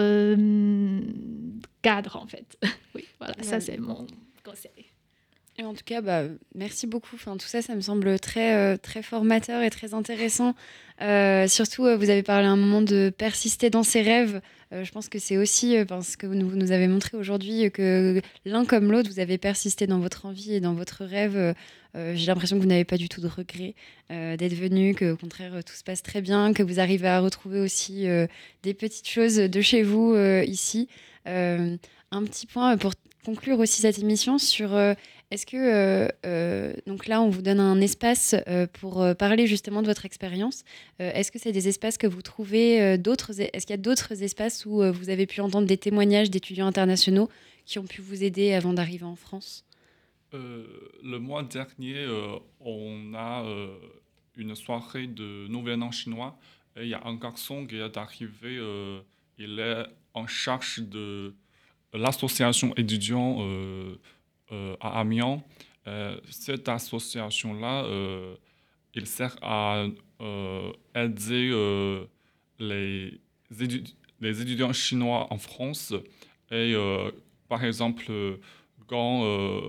[1.83, 2.57] cadre, en fait.
[2.95, 4.07] oui, voilà, ça c'est mon
[4.43, 4.86] conseil.
[5.63, 6.21] En tout cas, bah,
[6.53, 7.15] merci beaucoup.
[7.15, 10.53] Enfin, tout ça, ça me semble très, euh, très formateur et très intéressant.
[11.01, 14.41] Euh, surtout, euh, vous avez parlé un moment de persister dans ses rêves.
[14.71, 18.91] Je pense que c'est aussi parce que vous nous, avez montré aujourd'hui que l'un comme
[18.91, 21.55] l'autre, vous avez persisté dans votre envie et dans votre rêve.
[21.95, 23.75] J'ai l'impression que vous n'avez pas du tout de regret
[24.09, 27.61] d'être venu, que au contraire tout se passe très bien, que vous arrivez à retrouver
[27.61, 28.07] aussi
[28.63, 30.89] des petites choses de chez vous ici.
[31.25, 31.77] Un
[32.11, 32.91] petit point pour
[33.25, 34.77] conclure aussi cette émission sur
[35.29, 39.81] est-ce que, euh, euh, donc là, on vous donne un espace euh, pour parler justement
[39.81, 40.63] de votre expérience.
[40.99, 44.65] Est-ce que c'est des espaces que vous trouvez d'autres Est-ce qu'il y a d'autres espaces
[44.65, 47.29] où vous avez pu entendre des témoignages d'étudiants internationaux
[47.65, 49.65] qui ont pu vous aider avant d'arriver en France?
[50.31, 52.05] Le mois dernier,
[52.61, 53.43] on a
[54.37, 56.37] une soirée de Nouvel An chinois
[56.79, 58.61] il y a un garçon qui est arrivé,
[59.37, 61.33] il est en charge de
[61.93, 63.39] l'association étudiant
[64.51, 65.41] à Amiens.
[65.87, 68.35] Euh, cette association-là, euh,
[68.93, 69.85] il sert à
[70.21, 72.05] euh, aider euh,
[72.59, 73.19] les,
[74.19, 75.93] les étudiants chinois en France.
[76.51, 77.11] Et euh,
[77.47, 78.37] par exemple, euh,
[78.87, 79.61] quand euh,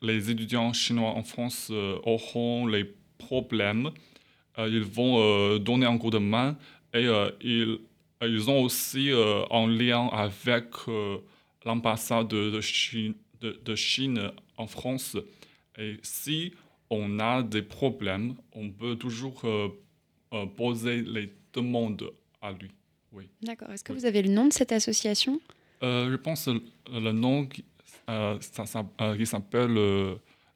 [0.00, 2.84] les étudiants chinois en France euh, auront les
[3.18, 3.90] problèmes,
[4.58, 6.56] euh, ils vont euh, donner un coup de main
[6.92, 7.78] et euh, ils,
[8.20, 11.18] ils ont aussi euh, un lien avec euh,
[11.64, 15.16] l'ambassade de, de Chine, de, de Chine en France.
[15.78, 16.52] Et si
[16.90, 19.68] on a des problèmes, on peut toujours euh,
[20.32, 22.04] euh, poser les demandes
[22.40, 22.70] à lui.
[23.12, 23.28] Oui.
[23.42, 23.70] D'accord.
[23.70, 23.98] Est-ce que Oui.
[23.98, 25.40] vous avez le nom de cette association?
[25.82, 26.62] Euh, je pense que
[26.92, 27.64] le nom qui,
[28.08, 28.86] euh, ça, ça-
[29.18, 29.76] qui s'appelle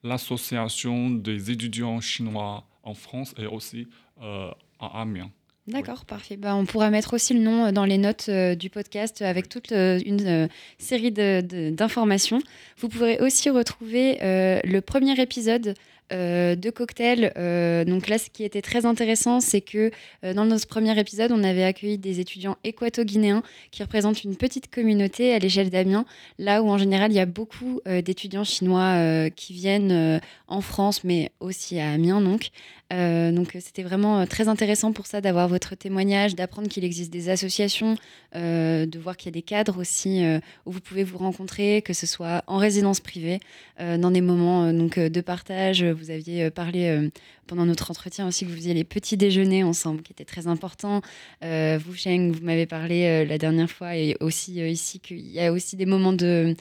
[0.03, 3.89] l'Association des étudiants chinois en France et aussi
[4.21, 5.31] à Amiens.
[5.69, 6.37] D'accord, parfait.
[6.37, 9.29] Bah, on pourra mettre aussi le nom euh, dans les notes euh, du podcast euh,
[9.29, 10.49] avec toute une
[10.79, 12.39] série d'informations.
[12.79, 15.75] Vous pourrez aussi retrouver le premier épisode
[16.13, 17.33] de Cocktail.
[17.37, 19.91] Euh, donc là, ce qui était très intéressant, c'est que
[20.23, 23.43] dans notre premier épisode, on avait accueilli des étudiants équato-guinéens
[23.73, 26.05] qui représentent une petite communauté à l'échelle d'Amiens,
[26.39, 31.33] là où en général, il y a beaucoup d'étudiants chinois qui viennent en France, mais
[31.41, 32.51] aussi à Amiens, donc.
[32.93, 37.13] Euh, donc c'était vraiment euh, très intéressant pour ça d'avoir votre témoignage, d'apprendre qu'il existe
[37.13, 37.97] des associations,
[38.37, 40.25] euh, de voir qu'il y a des cadres aussi
[40.67, 43.41] où vous pouvez vous rencontrer, que ce soit en résidence privée,
[43.79, 45.83] dans des moments donc de partage.
[45.83, 47.11] Vous aviez parlé
[47.47, 51.01] pendant notre entretien aussi que vous faisiez les petits déjeuners ensemble, qui étaient très importants.
[51.43, 55.77] Vous, Cheng, vous m'avez parlé la dernière fois et aussi ici qu'il y a aussi
[55.77, 56.55] des moments où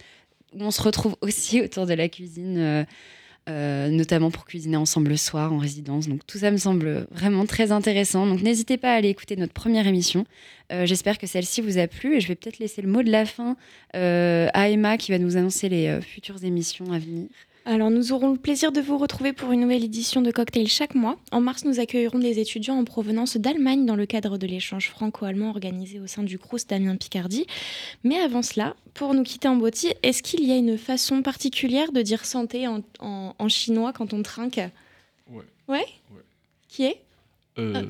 [0.59, 2.85] on se retrouve aussi autour de la cuisine.
[3.47, 6.07] Euh, notamment pour cuisiner ensemble le soir en résidence.
[6.07, 8.25] Donc tout ça me semble vraiment très intéressant.
[8.25, 10.25] Donc n'hésitez pas à aller écouter notre première émission.
[10.71, 13.11] Euh, J'espère que celle-ci vous a plu et je vais peut-être laisser le mot de
[13.11, 13.55] la fin
[13.95, 17.27] euh, à Emma qui va nous annoncer les futures émissions à venir.
[17.67, 20.93] Alors, nous aurons le plaisir de vous retrouver pour une nouvelle édition de Cocktail chaque
[20.93, 21.17] mois.
[21.31, 25.49] En mars, nous accueillerons des étudiants en provenance d'Allemagne dans le cadre de l'échange franco-allemand
[25.49, 27.47] organisé au sein du Crous d'Amiens Picardie.
[28.03, 31.91] Mais avant cela, pour nous quitter en beauté, est-ce qu'il y a une façon particulière
[31.91, 34.57] de dire santé en, en- en chinois quand on trinque?
[35.31, 35.43] Ouais.
[35.67, 35.85] Ouais?
[36.13, 36.21] Ouais.
[36.69, 37.01] Qui est?
[37.57, 37.83] Euh,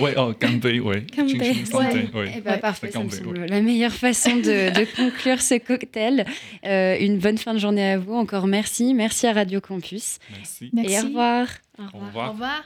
[0.00, 1.06] ouais, oh, Ganbei, ouais.
[1.14, 2.32] Ching santé, ouais.
[2.36, 2.58] Eh ben, Ouais.
[2.58, 6.26] parfait, C'est ça me Ganbei, semble la meilleure façon de, de conclure ce cocktail.
[6.66, 8.14] Euh, une bonne fin de journée à vous.
[8.14, 8.92] Encore merci.
[8.94, 10.18] Merci à Radio Campus.
[10.36, 10.70] Merci.
[10.72, 10.92] Merci.
[10.94, 11.46] Et au revoir.
[11.78, 12.32] Au Au revoir.
[12.32, 12.64] revoir.